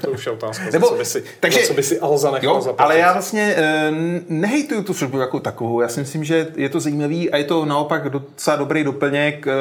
to 0.00 0.10
už 0.10 0.26
je 0.26 0.32
otázka, 0.32 0.64
Nebo, 0.72 0.88
co 0.88 0.94
by 0.94 1.04
si, 1.04 1.24
takže, 1.40 1.58
co 1.58 1.74
by 1.74 1.82
si 1.82 2.00
Alza 2.00 2.30
nechal 2.30 2.54
jo, 2.54 2.60
zaplatit. 2.60 2.80
Ale 2.84 2.98
já 2.98 3.12
vlastně 3.12 3.56
uh, 3.56 3.96
nehejtuju 4.28 4.82
tu 4.82 4.94
službu 4.94 5.18
jako 5.18 5.40
takovou. 5.40 5.80
Já 5.80 5.88
si 5.88 6.00
myslím, 6.00 6.24
že 6.24 6.48
je 6.56 6.68
to 6.68 6.80
zajímavý 6.80 7.30
a 7.30 7.36
je 7.36 7.44
to 7.44 7.64
naopak 7.64 8.10
docela 8.10 8.56
dobrý 8.56 8.84
doplněk 8.84 9.46
uh, 9.46 9.52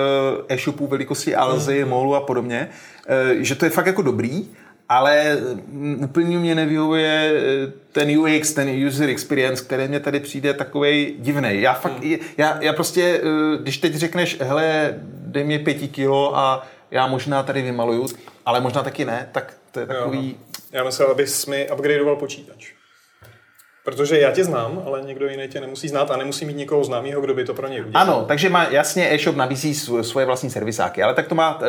e-shopu 0.49 0.88
velikosti 0.88 1.36
Alzy, 1.36 1.84
mm. 1.84 1.89
Molu 1.89 2.15
a 2.15 2.21
podobně. 2.21 2.69
Uh, 3.36 3.41
že 3.41 3.56
to 3.56 3.65
je 3.65 3.71
fakt 3.71 3.88
jako 3.88 4.01
dobrý 4.01 4.47
ale 4.89 5.38
mm, 5.67 6.04
úplně 6.04 6.38
mě 6.38 6.56
nevyhovuje 6.56 7.34
eh, 7.34 7.71
ten 7.91 8.19
UX, 8.19 8.54
ten 8.54 8.88
user 8.88 9.10
experience, 9.10 9.63
který 9.63 9.88
mě 9.88 9.99
tady 9.99 10.19
přijde 10.19 10.54
takový 10.54 11.15
divný. 11.19 11.62
Já 11.62 11.73
fakt, 11.73 12.04
hmm. 12.04 12.15
já, 12.38 12.58
já 12.62 12.73
prostě, 12.73 13.21
eh, 13.23 13.58
když 13.62 13.78
teď 13.78 13.95
řekneš, 13.95 14.38
hele, 14.41 14.95
dej 15.25 15.43
mě 15.43 15.60
pěti 15.60 15.88
kilo 15.88 16.38
a 16.38 16.67
já 16.95 17.08
možná 17.08 17.43
tady 17.43 17.62
vymaluju, 17.62 18.08
ale 18.45 18.62
možná 18.62 18.84
taky 18.84 19.05
ne, 19.05 19.29
tak 19.31 19.53
to 19.71 19.79
je 19.79 19.86
takový... 19.86 20.29
Jo. 20.29 20.55
Já 20.71 20.84
myslel, 20.84 21.12
abys 21.12 21.45
mi 21.45 21.69
upgradeoval 21.71 22.15
počítač. 22.15 22.73
Protože 23.86 24.19
já 24.19 24.31
tě 24.31 24.43
znám, 24.43 24.84
ale 24.86 25.01
někdo 25.01 25.27
jiný 25.27 25.47
tě 25.47 25.62
nemusí 25.62 25.88
znát 25.88 26.12
a 26.12 26.17
nemusí 26.17 26.45
mít 26.45 26.58
někoho 26.58 26.84
známého, 26.84 27.21
kdo 27.21 27.34
by 27.34 27.45
to 27.45 27.53
pro 27.53 27.67
něj 27.67 27.81
udělal. 27.81 28.03
Ano, 28.03 28.25
takže 28.27 28.49
má 28.49 28.63
jasně 28.63 29.13
e-shop 29.13 29.36
nabízí 29.36 29.75
svoje 30.01 30.25
vlastní 30.25 30.49
servisáky, 30.49 31.03
ale 31.03 31.13
tak 31.13 31.27
to 31.27 31.36
má... 31.36 31.60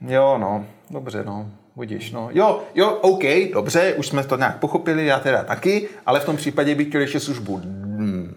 Uh, 0.00 0.10
jo, 0.10 0.38
no, 0.38 0.66
dobře, 0.90 1.24
no. 1.26 1.50
Budíš, 1.76 2.12
no. 2.12 2.28
Jo, 2.32 2.62
jo, 2.74 2.90
OK, 2.90 3.22
dobře, 3.52 3.94
už 3.94 4.06
jsme 4.06 4.24
to 4.24 4.36
nějak 4.36 4.58
pochopili, 4.58 5.06
já 5.06 5.20
teda 5.20 5.42
taky, 5.42 5.88
ale 6.06 6.20
v 6.20 6.24
tom 6.24 6.36
případě 6.36 6.74
bych 6.74 6.88
chtěl 6.88 7.00
ještě 7.00 7.20
službu 7.20 7.60
mm, 7.64 8.34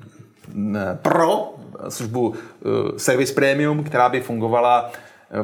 pro, 1.01 1.53
službu 1.89 2.27
uh, 2.27 2.35
Service 2.97 3.33
Premium, 3.33 3.83
která 3.83 4.09
by 4.09 4.21
fungovala 4.21 4.91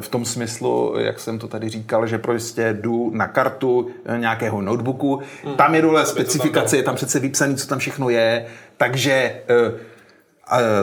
v 0.00 0.08
tom 0.08 0.24
smyslu, 0.24 0.94
jak 0.98 1.20
jsem 1.20 1.38
to 1.38 1.48
tady 1.48 1.68
říkal, 1.68 2.06
že 2.06 2.18
prostě 2.18 2.76
jdu 2.80 3.10
na 3.14 3.26
kartu 3.26 3.90
eh, 4.06 4.18
nějakého 4.18 4.60
notebooku, 4.62 5.20
hmm, 5.44 5.54
tam 5.54 5.74
je 5.74 5.82
dole 5.82 6.06
specifikace, 6.06 6.76
je 6.76 6.82
tam 6.82 6.96
přece 6.96 7.20
vypsaný, 7.20 7.56
co 7.56 7.66
tam 7.66 7.78
všechno 7.78 8.08
je, 8.08 8.46
takže 8.76 9.40
uh, 9.66 9.72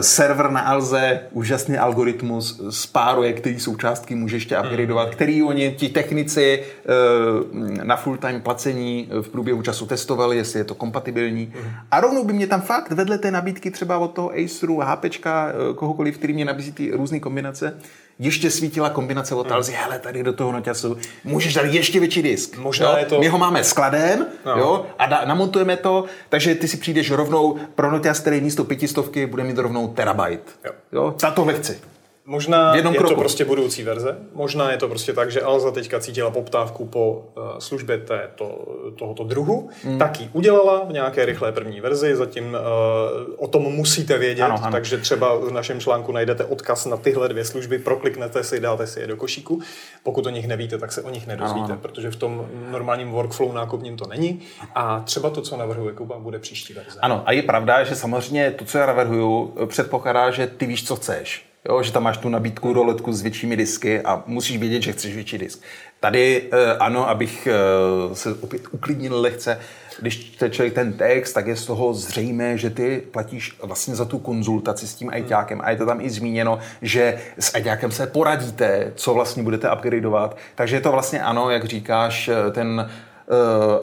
server 0.00 0.50
na 0.50 0.60
Alze, 0.60 1.20
úžasný 1.30 1.78
algoritmus, 1.78 2.62
spáruje, 2.70 3.32
který 3.32 3.60
součástky 3.60 4.14
může 4.14 4.36
ještě 4.36 4.58
upgradeovat, 4.58 5.06
mm. 5.06 5.12
který 5.12 5.42
oni, 5.42 5.72
ti 5.72 5.88
technici 5.88 6.62
eh, 6.62 7.84
na 7.84 7.96
full-time 7.96 8.40
placení 8.40 9.08
v 9.22 9.28
průběhu 9.28 9.62
času 9.62 9.86
testovali, 9.86 10.36
jestli 10.36 10.60
je 10.60 10.64
to 10.64 10.74
kompatibilní. 10.74 11.52
Mm. 11.54 11.70
A 11.90 12.00
rovnou 12.00 12.24
by 12.24 12.32
mě 12.32 12.46
tam 12.46 12.60
fakt 12.60 12.92
vedle 12.92 13.18
té 13.18 13.30
nabídky 13.30 13.70
třeba 13.70 13.98
od 13.98 14.08
toho 14.08 14.32
Aceru, 14.44 14.80
HPčka, 14.80 15.48
eh, 15.48 15.74
kohokoliv, 15.74 16.18
který 16.18 16.32
mě 16.32 16.44
nabízí 16.44 16.72
ty 16.72 16.90
různé 16.90 17.20
kombinace, 17.20 17.76
ještě 18.18 18.50
svítila 18.50 18.90
kombinace 18.90 19.34
od 19.34 19.52
Alzy, 19.52 19.72
hele, 19.72 19.98
tady 19.98 20.22
do 20.22 20.32
toho 20.32 20.52
noťasu 20.52 20.96
můžeš 21.24 21.54
dát 21.54 21.64
ještě 21.64 22.00
větší 22.00 22.22
disk. 22.22 22.56
Možná 22.56 22.90
jo? 22.90 22.96
je 22.96 23.04
to... 23.04 23.20
My 23.20 23.28
ho 23.28 23.38
máme 23.38 23.64
skladem 23.64 24.26
no. 24.46 24.58
jo? 24.58 24.86
a 24.98 25.06
da, 25.06 25.24
namontujeme 25.24 25.76
to, 25.76 26.04
takže 26.28 26.54
ty 26.54 26.68
si 26.68 26.76
přijdeš 26.76 27.10
rovnou 27.10 27.58
pro 27.74 27.90
noťas, 27.90 28.20
který 28.20 28.40
místo 28.40 28.64
pětistovky 28.64 29.26
bude 29.26 29.44
mít 29.44 29.58
rovnou 29.58 29.88
terabyte. 29.88 30.52
Jo. 30.64 30.72
Jo? 30.92 31.14
Za 31.18 31.30
tohle 31.30 31.54
chci. 31.54 31.78
Možná 32.24 32.76
je 32.76 32.82
kroku. 32.82 33.08
to 33.08 33.20
prostě 33.20 33.44
budoucí 33.44 33.82
verze, 33.82 34.16
možná 34.34 34.70
je 34.70 34.76
to 34.76 34.88
prostě 34.88 35.12
tak, 35.12 35.30
že 35.30 35.42
Alza 35.42 35.70
teďka 35.70 36.00
cítila 36.00 36.30
poptávku 36.30 36.86
po 36.86 37.12
uh, 37.12 37.58
službě 37.58 37.98
této, 37.98 38.64
tohoto 38.98 39.24
druhu, 39.24 39.70
hmm. 39.84 39.98
tak 39.98 40.20
ji 40.20 40.30
udělala 40.32 40.84
v 40.84 40.92
nějaké 40.92 41.24
rychlé 41.24 41.52
první 41.52 41.80
verzi, 41.80 42.16
zatím 42.16 42.44
uh, 42.44 43.34
o 43.36 43.48
tom 43.48 43.62
musíte 43.62 44.18
vědět, 44.18 44.42
ano, 44.42 44.58
ano. 44.62 44.72
takže 44.72 44.98
třeba 44.98 45.34
v 45.34 45.50
našem 45.50 45.80
článku 45.80 46.12
najdete 46.12 46.44
odkaz 46.44 46.86
na 46.86 46.96
tyhle 46.96 47.28
dvě 47.28 47.44
služby, 47.44 47.78
prokliknete 47.78 48.44
si, 48.44 48.60
dáte 48.60 48.86
si 48.86 49.00
je 49.00 49.06
do 49.06 49.16
košíku. 49.16 49.60
Pokud 50.02 50.26
o 50.26 50.30
nich 50.30 50.48
nevíte, 50.48 50.78
tak 50.78 50.92
se 50.92 51.02
o 51.02 51.10
nich 51.10 51.26
nedozvíte, 51.26 51.64
ano, 51.64 51.72
ano. 51.72 51.82
protože 51.82 52.10
v 52.10 52.16
tom 52.16 52.46
normálním 52.70 53.10
workflow 53.10 53.54
nákupním 53.54 53.96
to 53.96 54.06
není 54.06 54.40
a 54.74 55.00
třeba 55.00 55.30
to, 55.30 55.42
co 55.42 55.56
navrhuje 55.56 55.94
Kuba, 55.94 56.18
bude 56.18 56.38
příští 56.38 56.74
verze. 56.74 56.98
Ano, 57.00 57.22
a 57.26 57.32
je 57.32 57.42
pravda, 57.42 57.84
že 57.84 57.96
samozřejmě 57.96 58.50
to, 58.50 58.64
co 58.64 58.78
já 58.78 58.86
navrhuju, 58.86 59.54
předpokládá, 59.66 60.30
že 60.30 60.46
ty 60.46 60.66
víš, 60.66 60.86
co 60.86 60.96
chceš. 60.96 61.51
Jo, 61.68 61.82
že 61.82 61.92
tam 61.92 62.02
máš 62.02 62.18
tu 62.18 62.28
nabídku 62.28 62.72
roletku 62.72 63.12
s 63.12 63.22
většími 63.22 63.56
disky 63.56 64.00
a 64.00 64.22
musíš 64.26 64.58
vědět, 64.58 64.82
že 64.82 64.92
chceš 64.92 65.14
větší 65.14 65.38
disk. 65.38 65.62
Tady 66.00 66.48
eh, 66.52 66.76
ano, 66.76 67.08
abych 67.08 67.46
eh, 67.46 68.14
se 68.14 68.34
opět 68.40 68.62
uklidnil 68.70 69.20
lehce, 69.20 69.58
když 70.00 70.32
čte 70.32 70.50
člověk 70.50 70.74
ten 70.74 70.92
text, 70.92 71.32
tak 71.32 71.46
je 71.46 71.56
z 71.56 71.66
toho 71.66 71.94
zřejmé, 71.94 72.58
že 72.58 72.70
ty 72.70 73.02
platíš 73.10 73.56
vlastně 73.62 73.94
za 73.94 74.04
tu 74.04 74.18
konzultaci 74.18 74.88
s 74.88 74.94
tím 74.94 75.10
ITákem 75.14 75.60
a 75.64 75.70
je 75.70 75.76
to 75.76 75.86
tam 75.86 76.00
i 76.00 76.10
zmíněno, 76.10 76.58
že 76.82 77.18
s 77.38 77.58
ITákem 77.58 77.90
se 77.90 78.06
poradíte, 78.06 78.92
co 78.94 79.14
vlastně 79.14 79.42
budete 79.42 79.72
upgradeovat. 79.72 80.36
Takže 80.54 80.76
je 80.76 80.80
to 80.80 80.92
vlastně 80.92 81.22
ano, 81.22 81.50
jak 81.50 81.64
říkáš, 81.64 82.28
eh, 82.28 82.50
ten 82.50 82.90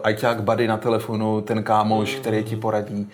uh, 0.04 0.12
ITák 0.12 0.44
buddy 0.44 0.68
na 0.68 0.78
telefonu, 0.78 1.42
ten 1.42 1.64
kámoš, 1.64 2.16
který 2.16 2.44
ti 2.44 2.56
poradí. 2.56 3.10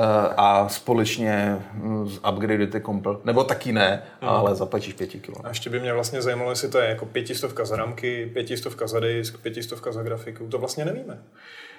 Eh, 0.00 0.34
a 0.36 0.68
společně 0.68 1.58
hm, 1.72 2.08
upgradeujete 2.32 2.80
kompl. 2.80 3.20
Nebo 3.24 3.44
taky 3.44 3.72
ne, 3.72 4.02
mm. 4.22 4.28
ale 4.28 4.54
zaplatíš 4.54 4.94
pěti 4.94 5.20
kilo. 5.20 5.36
A 5.44 5.48
ještě 5.48 5.70
by 5.70 5.80
mě 5.80 5.92
vlastně 5.92 6.22
zajímalo, 6.22 6.50
jestli 6.50 6.68
to 6.68 6.78
je 6.78 6.88
jako 6.88 7.06
pětistovka 7.06 7.64
za 7.64 7.76
ramky, 7.76 8.30
pětistovka 8.32 8.86
za 8.86 9.00
disk, 9.00 9.38
pětistovka 9.42 9.92
za 9.92 10.02
grafiku. 10.02 10.46
To 10.46 10.58
vlastně 10.58 10.84
nevíme. 10.84 11.18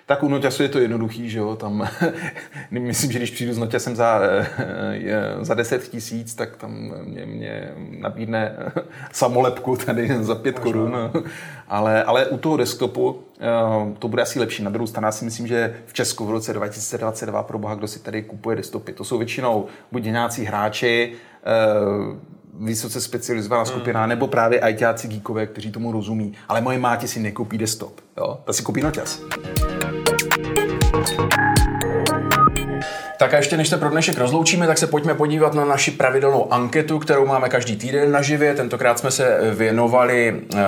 Tak 0.09 0.23
u 0.23 0.29
Noťasu 0.29 0.63
je 0.63 0.69
to 0.69 0.79
jednoduchý, 0.79 1.29
že 1.29 1.39
jo, 1.39 1.55
tam 1.55 1.89
myslím, 2.71 3.11
že 3.11 3.19
když 3.19 3.31
přijdu 3.31 3.53
s 3.53 3.57
Noťasem 3.57 3.95
za, 3.95 4.21
za 5.41 5.53
10 5.53 5.87
tisíc, 5.87 6.35
tak 6.35 6.55
tam 6.55 6.93
mě, 7.05 7.25
mě 7.25 7.73
nabídne 7.99 8.55
samolepku 9.11 9.75
tady 9.75 10.23
za 10.23 10.35
5 10.35 10.59
korun, 10.59 10.95
ale, 11.67 12.03
ale 12.03 12.25
u 12.25 12.37
toho 12.37 12.57
desktopu 12.57 13.19
eh, 13.39 13.95
to 13.99 14.07
bude 14.07 14.21
asi 14.21 14.39
lepší. 14.39 14.63
Na 14.63 14.69
druhou 14.69 14.87
stranu 14.87 15.05
já 15.07 15.11
si 15.11 15.25
myslím, 15.25 15.47
že 15.47 15.75
v 15.85 15.93
Česku 15.93 16.25
v 16.25 16.31
roce 16.31 16.53
2022 16.53 17.43
pro 17.43 17.59
boha, 17.59 17.75
kdo 17.75 17.87
si 17.87 17.99
tady 17.99 18.23
kupuje 18.23 18.55
desktopy, 18.55 18.93
to 18.93 19.03
jsou 19.03 19.17
většinou 19.17 19.65
buď 19.91 20.03
nějací 20.03 20.45
hráči, 20.45 21.13
eh, 21.43 22.39
vysoce 22.59 23.01
specializovaná 23.01 23.65
skupina, 23.65 23.99
hmm. 23.99 24.09
nebo 24.09 24.27
právě 24.27 24.61
ITáci 24.69 25.07
geekové, 25.07 25.47
kteří 25.47 25.71
tomu 25.71 25.91
rozumí. 25.91 26.33
Ale 26.47 26.61
moje 26.61 26.79
máti 26.79 27.07
si 27.07 27.19
nekoupí 27.19 27.57
desktop, 27.57 28.01
jo? 28.17 28.39
ta 28.45 28.53
si 28.53 28.63
koupí 28.63 28.81
noťas. 28.81 29.21
Tak 33.19 33.33
a 33.33 33.37
ještě 33.37 33.57
než 33.57 33.69
se 33.69 33.77
pro 33.77 33.89
dnešek 33.89 34.17
rozloučíme, 34.17 34.67
tak 34.67 34.77
se 34.77 34.87
pojďme 34.87 35.13
podívat 35.13 35.53
na 35.53 35.65
naši 35.65 35.91
pravidelnou 35.91 36.53
anketu, 36.53 36.99
kterou 36.99 37.25
máme 37.25 37.49
každý 37.49 37.75
týden 37.75 38.11
na 38.11 38.21
živě. 38.21 38.53
Tentokrát 38.53 38.99
jsme 38.99 39.11
se 39.11 39.39
věnovali 39.55 40.41
eh, 40.55 40.59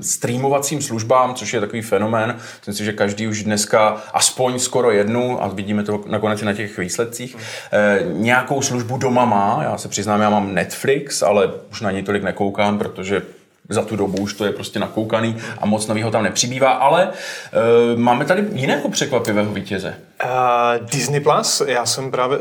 streamovacím 0.00 0.82
službám, 0.82 1.34
což 1.34 1.54
je 1.54 1.60
takový 1.60 1.82
fenomén. 1.82 2.36
Myslím 2.56 2.74
si, 2.74 2.84
že 2.84 2.92
každý 2.92 3.28
už 3.28 3.44
dneska 3.44 4.02
aspoň 4.12 4.58
skoro 4.58 4.90
jednu, 4.90 5.42
a 5.42 5.48
vidíme 5.48 5.82
to 5.82 6.04
nakonec 6.06 6.42
i 6.42 6.44
na 6.44 6.54
těch 6.54 6.78
výsledcích, 6.78 7.36
eh, 7.72 7.98
nějakou 8.12 8.62
službu 8.62 8.98
doma 8.98 9.24
má. 9.24 9.60
Já 9.62 9.78
se 9.78 9.88
přiznám, 9.88 10.20
já 10.20 10.30
mám 10.30 10.54
Netflix, 10.54 11.22
ale 11.22 11.50
už 11.70 11.80
na 11.80 11.90
ní 11.90 12.02
tolik 12.02 12.22
nekoukám, 12.22 12.78
protože 12.78 13.22
za 13.68 13.82
tu 13.82 13.96
dobu 13.96 14.22
už 14.22 14.34
to 14.34 14.44
je 14.44 14.52
prostě 14.52 14.78
nakoukaný 14.78 15.36
a 15.58 15.66
moc 15.66 15.86
nového 15.86 16.10
tam 16.10 16.22
nepřibývá, 16.22 16.70
ale 16.70 17.08
uh, 17.08 18.00
máme 18.00 18.24
tady 18.24 18.44
jiného 18.52 18.88
překvapivého 18.88 19.52
vítěze. 19.52 19.94
Uh, 20.24 20.86
Disney 20.86 21.20
Plus, 21.20 21.62
já 21.66 21.86
jsem 21.86 22.10
právě, 22.10 22.38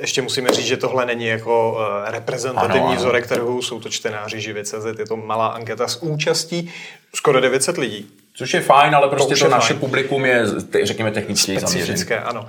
ještě 0.00 0.22
musíme 0.22 0.50
říct, 0.52 0.66
že 0.66 0.76
tohle 0.76 1.06
není 1.06 1.26
jako 1.26 1.72
uh, 1.72 2.10
reprezentativní 2.10 2.80
ano, 2.80 2.88
ano. 2.88 2.96
vzorek 2.96 3.26
trhu, 3.26 3.62
jsou 3.62 3.80
to 3.80 3.88
čtenáři 3.88 4.40
živě.cz, 4.40 4.98
je 4.98 5.06
to 5.06 5.16
malá 5.16 5.46
anketa 5.46 5.88
s 5.88 6.02
účastí 6.02 6.70
skoro 7.14 7.40
900 7.40 7.78
lidí. 7.78 8.21
Což 8.34 8.54
je 8.54 8.60
fajn, 8.60 8.94
ale 8.94 9.08
prostě 9.08 9.34
to, 9.36 9.44
je 9.44 9.50
naše 9.50 9.66
fajn. 9.68 9.80
publikum 9.80 10.24
je, 10.24 10.42
te- 10.70 10.86
řekněme, 10.86 11.12
zaměřené. 11.14 11.60
Specifické, 11.60 12.18
ano. 12.20 12.40
Uh, 12.40 12.46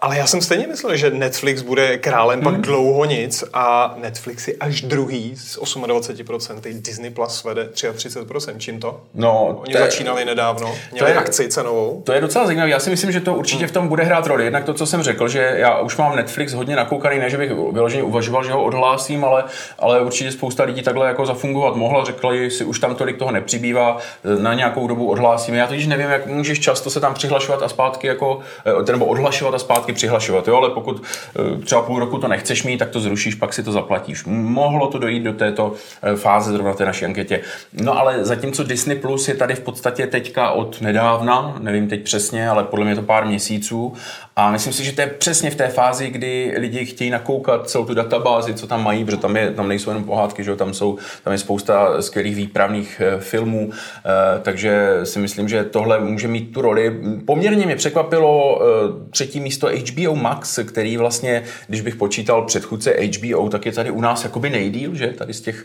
ale 0.00 0.18
já 0.18 0.26
jsem 0.26 0.40
stejně 0.40 0.66
myslel, 0.66 0.96
že 0.96 1.10
Netflix 1.10 1.62
bude 1.62 1.98
králem 1.98 2.40
Hmm. 2.40 2.52
pak 2.52 2.60
dlouho 2.60 3.04
nic 3.04 3.44
a 3.52 3.94
Netflix 3.98 4.48
je 4.48 4.54
až 4.60 4.80
druhý 4.82 5.36
z 5.36 5.58
28%, 5.58 6.80
Disney 6.82 7.10
Plus 7.10 7.44
vede 7.44 7.68
33%. 7.72 8.58
Čím 8.58 8.80
to? 8.80 9.00
No, 9.14 9.46
Oni 9.62 9.72
to 9.72 9.78
je- 9.78 9.84
začínali 9.84 10.24
nedávno, 10.24 10.74
měli 10.92 11.10
je- 11.10 11.16
akci 11.16 11.48
cenovou. 11.48 12.02
To 12.06 12.12
je 12.12 12.20
docela 12.20 12.46
zajímavé. 12.46 12.70
Já 12.70 12.78
si 12.78 12.90
myslím, 12.90 13.12
že 13.12 13.20
to 13.20 13.34
určitě 13.34 13.66
v 13.66 13.72
tom 13.72 13.88
bude 13.88 14.04
hrát 14.04 14.26
roli. 14.26 14.44
Jednak 14.44 14.64
to, 14.64 14.74
co 14.74 14.86
jsem 14.86 15.02
řekl, 15.02 15.28
že 15.28 15.52
já 15.56 15.78
už 15.80 15.96
mám 15.96 16.16
Netflix 16.16 16.52
hodně 16.52 16.76
nakoukaný, 16.76 17.18
ne, 17.18 17.30
že 17.30 17.36
bych 17.38 17.52
vyloženě 17.72 18.02
uvažoval, 18.02 18.44
že 18.44 18.52
ho 18.52 18.64
odhlásím, 18.64 19.24
ale, 19.24 19.44
ale 19.78 20.00
určitě 20.00 20.32
spousta 20.32 20.64
lidí 20.64 20.82
takhle 20.82 21.06
jako 21.06 21.26
zafungovat 21.26 21.76
mohla. 21.76 22.04
Řekli 22.04 22.50
si, 22.50 22.64
už 22.64 22.78
tam 22.78 22.94
tolik 22.94 23.18
toho 23.18 23.30
nepřibývá, 23.30 23.98
na 24.38 24.54
nějakou 24.54 24.86
dobu 24.86 24.99
odhlásíme. 25.06 25.58
Já 25.58 25.66
totiž 25.66 25.86
nevím, 25.86 26.10
jak 26.10 26.26
můžeš 26.26 26.60
často 26.60 26.90
se 26.90 27.00
tam 27.00 27.14
přihlašovat 27.14 27.62
a 27.62 27.68
zpátky 27.68 28.06
jako, 28.06 28.40
eh, 28.88 28.92
nebo 28.92 29.06
odhlašovat 29.06 29.54
a 29.54 29.58
zpátky 29.58 29.92
přihlašovat, 29.92 30.48
jo? 30.48 30.56
ale 30.56 30.70
pokud 30.70 31.02
eh, 31.02 31.64
třeba 31.64 31.82
půl 31.82 31.98
roku 31.98 32.18
to 32.18 32.28
nechceš 32.28 32.62
mít, 32.62 32.78
tak 32.78 32.90
to 32.90 33.00
zrušíš, 33.00 33.34
pak 33.34 33.52
si 33.52 33.62
to 33.62 33.72
zaplatíš. 33.72 34.24
Mohlo 34.26 34.86
to 34.86 34.98
dojít 34.98 35.22
do 35.22 35.32
této 35.32 35.72
eh, 36.02 36.16
fáze 36.16 36.52
zrovna 36.52 36.74
té 36.74 36.84
naší 36.84 37.04
anketě. 37.04 37.40
No 37.72 37.98
ale 37.98 38.24
zatímco 38.24 38.64
Disney 38.64 38.96
Plus 38.96 39.28
je 39.28 39.34
tady 39.34 39.54
v 39.54 39.60
podstatě 39.60 40.06
teďka 40.06 40.50
od 40.50 40.80
nedávna, 40.80 41.56
nevím 41.58 41.88
teď 41.88 42.02
přesně, 42.02 42.50
ale 42.50 42.64
podle 42.64 42.84
mě 42.84 42.94
to 42.94 43.02
pár 43.02 43.26
měsíců 43.26 43.94
a 44.40 44.50
myslím 44.50 44.72
si, 44.72 44.84
že 44.84 44.92
to 44.92 45.00
je 45.00 45.06
přesně 45.06 45.50
v 45.50 45.54
té 45.54 45.68
fázi, 45.68 46.10
kdy 46.10 46.54
lidi 46.56 46.84
chtějí 46.84 47.10
nakoukat 47.10 47.70
celou 47.70 47.84
tu 47.84 47.94
databázi, 47.94 48.54
co 48.54 48.66
tam 48.66 48.84
mají, 48.84 49.04
protože 49.04 49.16
tam, 49.16 49.36
je, 49.36 49.50
tam 49.50 49.68
nejsou 49.68 49.90
jenom 49.90 50.04
pohádky, 50.04 50.44
že 50.44 50.56
tam, 50.56 50.74
jsou, 50.74 50.98
tam 51.24 51.32
je 51.32 51.38
spousta 51.38 52.02
skvělých 52.02 52.36
výpravných 52.36 53.02
eh, 53.04 53.20
filmů, 53.20 53.70
eh, 53.70 54.40
takže 54.42 55.00
si 55.04 55.18
myslím, 55.18 55.48
že 55.48 55.64
tohle 55.64 56.00
může 56.00 56.28
mít 56.28 56.52
tu 56.52 56.62
roli. 56.62 57.00
Poměrně 57.24 57.66
mě 57.66 57.76
překvapilo 57.76 58.60
eh, 58.62 59.10
třetí 59.10 59.40
místo 59.40 59.68
HBO 59.68 60.16
Max, 60.16 60.58
který 60.58 60.96
vlastně, 60.96 61.42
když 61.68 61.80
bych 61.80 61.96
počítal 61.96 62.42
předchůdce 62.42 62.94
HBO, 63.00 63.48
tak 63.48 63.66
je 63.66 63.72
tady 63.72 63.90
u 63.90 64.00
nás 64.00 64.24
jakoby 64.24 64.50
nejdíl, 64.50 64.94
že? 64.94 65.06
Tady 65.06 65.34
z 65.34 65.40
těch, 65.40 65.64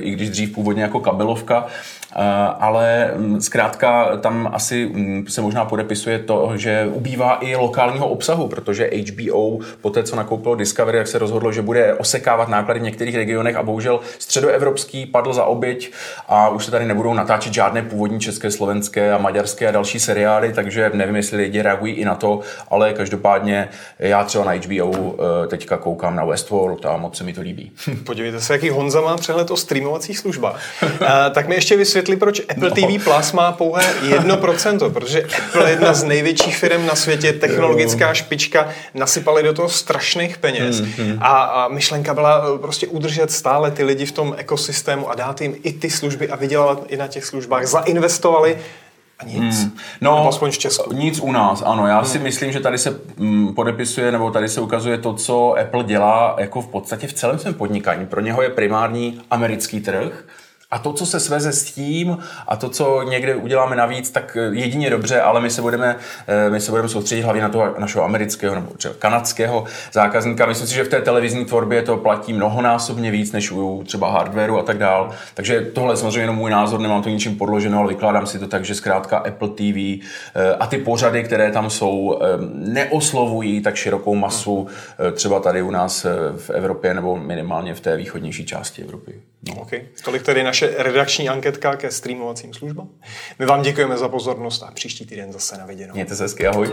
i 0.00 0.10
když 0.10 0.30
dřív 0.30 0.54
původně 0.54 0.82
jako 0.82 1.00
kabelovka, 1.00 1.66
ale 2.58 3.10
mm, 3.16 3.40
zkrátka 3.40 4.16
tam 4.16 4.50
asi 4.52 4.86
mm, 4.86 5.24
se 5.28 5.40
možná 5.40 5.64
podepisuje 5.64 6.18
to, 6.18 6.52
že 6.56 6.90
ubývá 6.92 7.38
i 7.40 7.56
lokálního 7.56 8.07
obsahu, 8.08 8.48
protože 8.48 8.90
HBO 9.12 9.58
po 9.80 9.90
té, 9.90 10.02
co 10.02 10.16
nakoupilo 10.16 10.54
Discovery, 10.54 10.98
jak 10.98 11.06
se 11.06 11.18
rozhodlo, 11.18 11.52
že 11.52 11.62
bude 11.62 11.94
osekávat 11.94 12.48
náklady 12.48 12.80
v 12.80 12.82
některých 12.82 13.16
regionech 13.16 13.56
a 13.56 13.62
bohužel 13.62 14.00
středoevropský 14.18 15.06
padl 15.06 15.32
za 15.32 15.44
oběť 15.44 15.92
a 16.28 16.48
už 16.48 16.64
se 16.64 16.70
tady 16.70 16.84
nebudou 16.86 17.14
natáčet 17.14 17.52
žádné 17.52 17.82
původní 17.82 18.20
české, 18.20 18.50
slovenské 18.50 19.12
a 19.12 19.18
maďarské 19.18 19.68
a 19.68 19.70
další 19.70 20.00
seriály, 20.00 20.52
takže 20.52 20.90
nevím, 20.94 21.16
jestli 21.16 21.36
lidi 21.36 21.62
reagují 21.62 21.94
i 21.94 22.04
na 22.04 22.14
to, 22.14 22.40
ale 22.68 22.92
každopádně 22.92 23.68
já 23.98 24.24
třeba 24.24 24.44
na 24.44 24.52
HBO 24.52 25.14
eh, 25.14 25.46
teďka 25.46 25.76
koukám 25.76 26.16
na 26.16 26.24
Westworld 26.24 26.86
a 26.86 26.96
moc 26.96 27.16
se 27.16 27.24
mi 27.24 27.32
to 27.32 27.40
líbí. 27.40 27.72
Podívejte 28.04 28.40
se, 28.40 28.52
jaký 28.52 28.70
Honza 28.70 29.00
má 29.00 29.16
přehled 29.16 29.50
o 29.50 29.56
streamovacích 29.56 30.18
službách. 30.18 30.60
Uh, 30.82 31.08
tak 31.32 31.48
mi 31.48 31.54
ještě 31.54 31.76
vysvětli, 31.76 32.16
proč 32.16 32.42
Apple 32.48 32.70
TV 32.70 33.04
Plus 33.04 33.32
má 33.32 33.52
pouhé 33.52 33.84
1%, 34.02 34.92
protože 34.92 35.22
Apple 35.22 35.64
je 35.64 35.70
jedna 35.70 35.94
z 35.94 36.04
největších 36.04 36.56
firm 36.56 36.86
na 36.86 36.94
světě, 36.94 37.32
technologická 37.88 38.14
špička, 38.14 38.68
nasypali 38.94 39.42
do 39.42 39.52
toho 39.52 39.68
strašných 39.68 40.38
peněz. 40.38 40.82
A, 41.20 41.42
a 41.42 41.68
myšlenka 41.68 42.14
byla 42.14 42.44
eh, 42.54 42.58
prostě 42.58 42.86
udržet 42.86 43.30
stále 43.30 43.70
ty 43.70 43.84
lidi 43.84 44.06
v 44.06 44.12
tom 44.12 44.34
ekosystému 44.38 45.10
a 45.10 45.14
dát 45.14 45.40
jim 45.40 45.54
i 45.62 45.72
ty 45.72 45.90
služby 45.90 46.28
a 46.28 46.36
vydělat 46.36 46.84
i 46.88 46.96
na 46.96 47.06
těch 47.06 47.24
službách. 47.24 47.66
Zainvestovali 47.66 48.58
a 49.18 49.24
nic. 49.24 49.66
No, 50.00 50.16
Nebo 50.16 50.28
aspoň 50.28 50.50
v 50.50 50.58
Česku. 50.58 50.92
Nic 50.92 51.20
u 51.20 51.32
nás, 51.32 51.62
ano. 51.66 51.86
Já 51.86 52.04
si 52.04 52.18
myslím, 52.18 52.52
že 52.52 52.60
tady 52.60 52.78
se 52.78 53.00
mm, 53.16 53.54
podepisuje, 53.54 54.12
nebo 54.12 54.30
tady 54.30 54.48
se 54.48 54.60
ukazuje 54.60 54.98
to, 54.98 55.14
co 55.14 55.54
Apple 55.60 55.84
dělá 55.84 56.36
jako 56.38 56.60
v 56.62 56.66
podstatě 56.66 57.06
v 57.06 57.12
celém 57.12 57.38
svém 57.38 57.54
podnikání. 57.54 58.06
Pro 58.06 58.20
něho 58.20 58.42
je 58.42 58.50
primární 58.50 59.20
americký 59.30 59.80
trh. 59.80 60.24
A 60.70 60.78
to, 60.78 60.92
co 60.92 61.06
se 61.06 61.20
sveze 61.20 61.52
s 61.52 61.64
tím 61.64 62.18
a 62.48 62.56
to, 62.56 62.68
co 62.68 63.02
někde 63.02 63.34
uděláme 63.34 63.76
navíc, 63.76 64.10
tak 64.10 64.36
jedině 64.52 64.90
dobře, 64.90 65.20
ale 65.20 65.40
my 65.40 65.50
se 65.50 65.62
budeme, 65.62 65.96
eh, 66.26 66.50
my 66.50 66.60
se 66.60 66.70
budeme 66.70 66.88
soustředit 66.88 67.22
hlavně 67.22 67.42
na 67.42 67.48
toho 67.48 67.74
našeho 67.78 68.04
amerického 68.04 68.54
nebo 68.54 68.68
kanadského 68.98 69.64
zákazníka. 69.92 70.46
Myslím 70.46 70.68
si, 70.68 70.74
že 70.74 70.84
v 70.84 70.88
té 70.88 71.00
televizní 71.00 71.44
tvorbě 71.44 71.82
to 71.82 71.96
platí 71.96 72.32
mnohonásobně 72.32 73.10
víc 73.10 73.32
než 73.32 73.50
u 73.50 73.84
třeba 73.86 74.10
hardwareu 74.10 74.58
a 74.58 74.62
tak 74.62 74.78
dál. 74.78 75.10
Takže 75.34 75.60
tohle 75.60 75.92
je 75.92 75.96
samozřejmě 75.96 76.20
jenom 76.20 76.36
můj 76.36 76.50
názor, 76.50 76.80
nemám 76.80 77.02
to 77.02 77.08
ničím 77.08 77.36
podloženo, 77.36 77.78
ale 77.78 77.88
vykládám 77.88 78.26
si 78.26 78.38
to 78.38 78.46
tak, 78.46 78.64
že 78.64 78.74
zkrátka 78.74 79.18
Apple 79.18 79.48
TV 79.48 79.60
eh, 79.60 80.00
a 80.60 80.66
ty 80.66 80.78
pořady, 80.78 81.24
které 81.24 81.52
tam 81.52 81.70
jsou, 81.70 82.18
eh, 82.22 82.26
neoslovují 82.54 83.60
tak 83.60 83.76
širokou 83.76 84.14
masu 84.14 84.66
eh, 85.08 85.12
třeba 85.12 85.40
tady 85.40 85.62
u 85.62 85.70
nás 85.70 86.04
eh, 86.04 86.10
v 86.36 86.50
Evropě 86.50 86.94
nebo 86.94 87.16
minimálně 87.16 87.74
v 87.74 87.80
té 87.80 87.96
východnější 87.96 88.46
části 88.46 88.82
Evropy. 88.82 89.14
No. 89.48 89.54
Okay. 89.62 89.82
Tolik 90.04 90.22
tedy 90.22 90.42
naše 90.42 90.57
redakční 90.66 91.28
anketka 91.28 91.76
ke 91.76 91.90
streamovacím 91.90 92.54
službám. 92.54 92.88
My 93.38 93.46
vám 93.46 93.62
děkujeme 93.62 93.98
za 93.98 94.08
pozornost 94.08 94.62
a 94.62 94.70
příští 94.70 95.06
týden 95.06 95.32
zase 95.32 95.58
na 95.58 95.66
viděnou. 95.66 95.94
Mějte 95.94 96.16
se 96.16 96.22
hezky, 96.22 96.46
ahoj. 96.46 96.68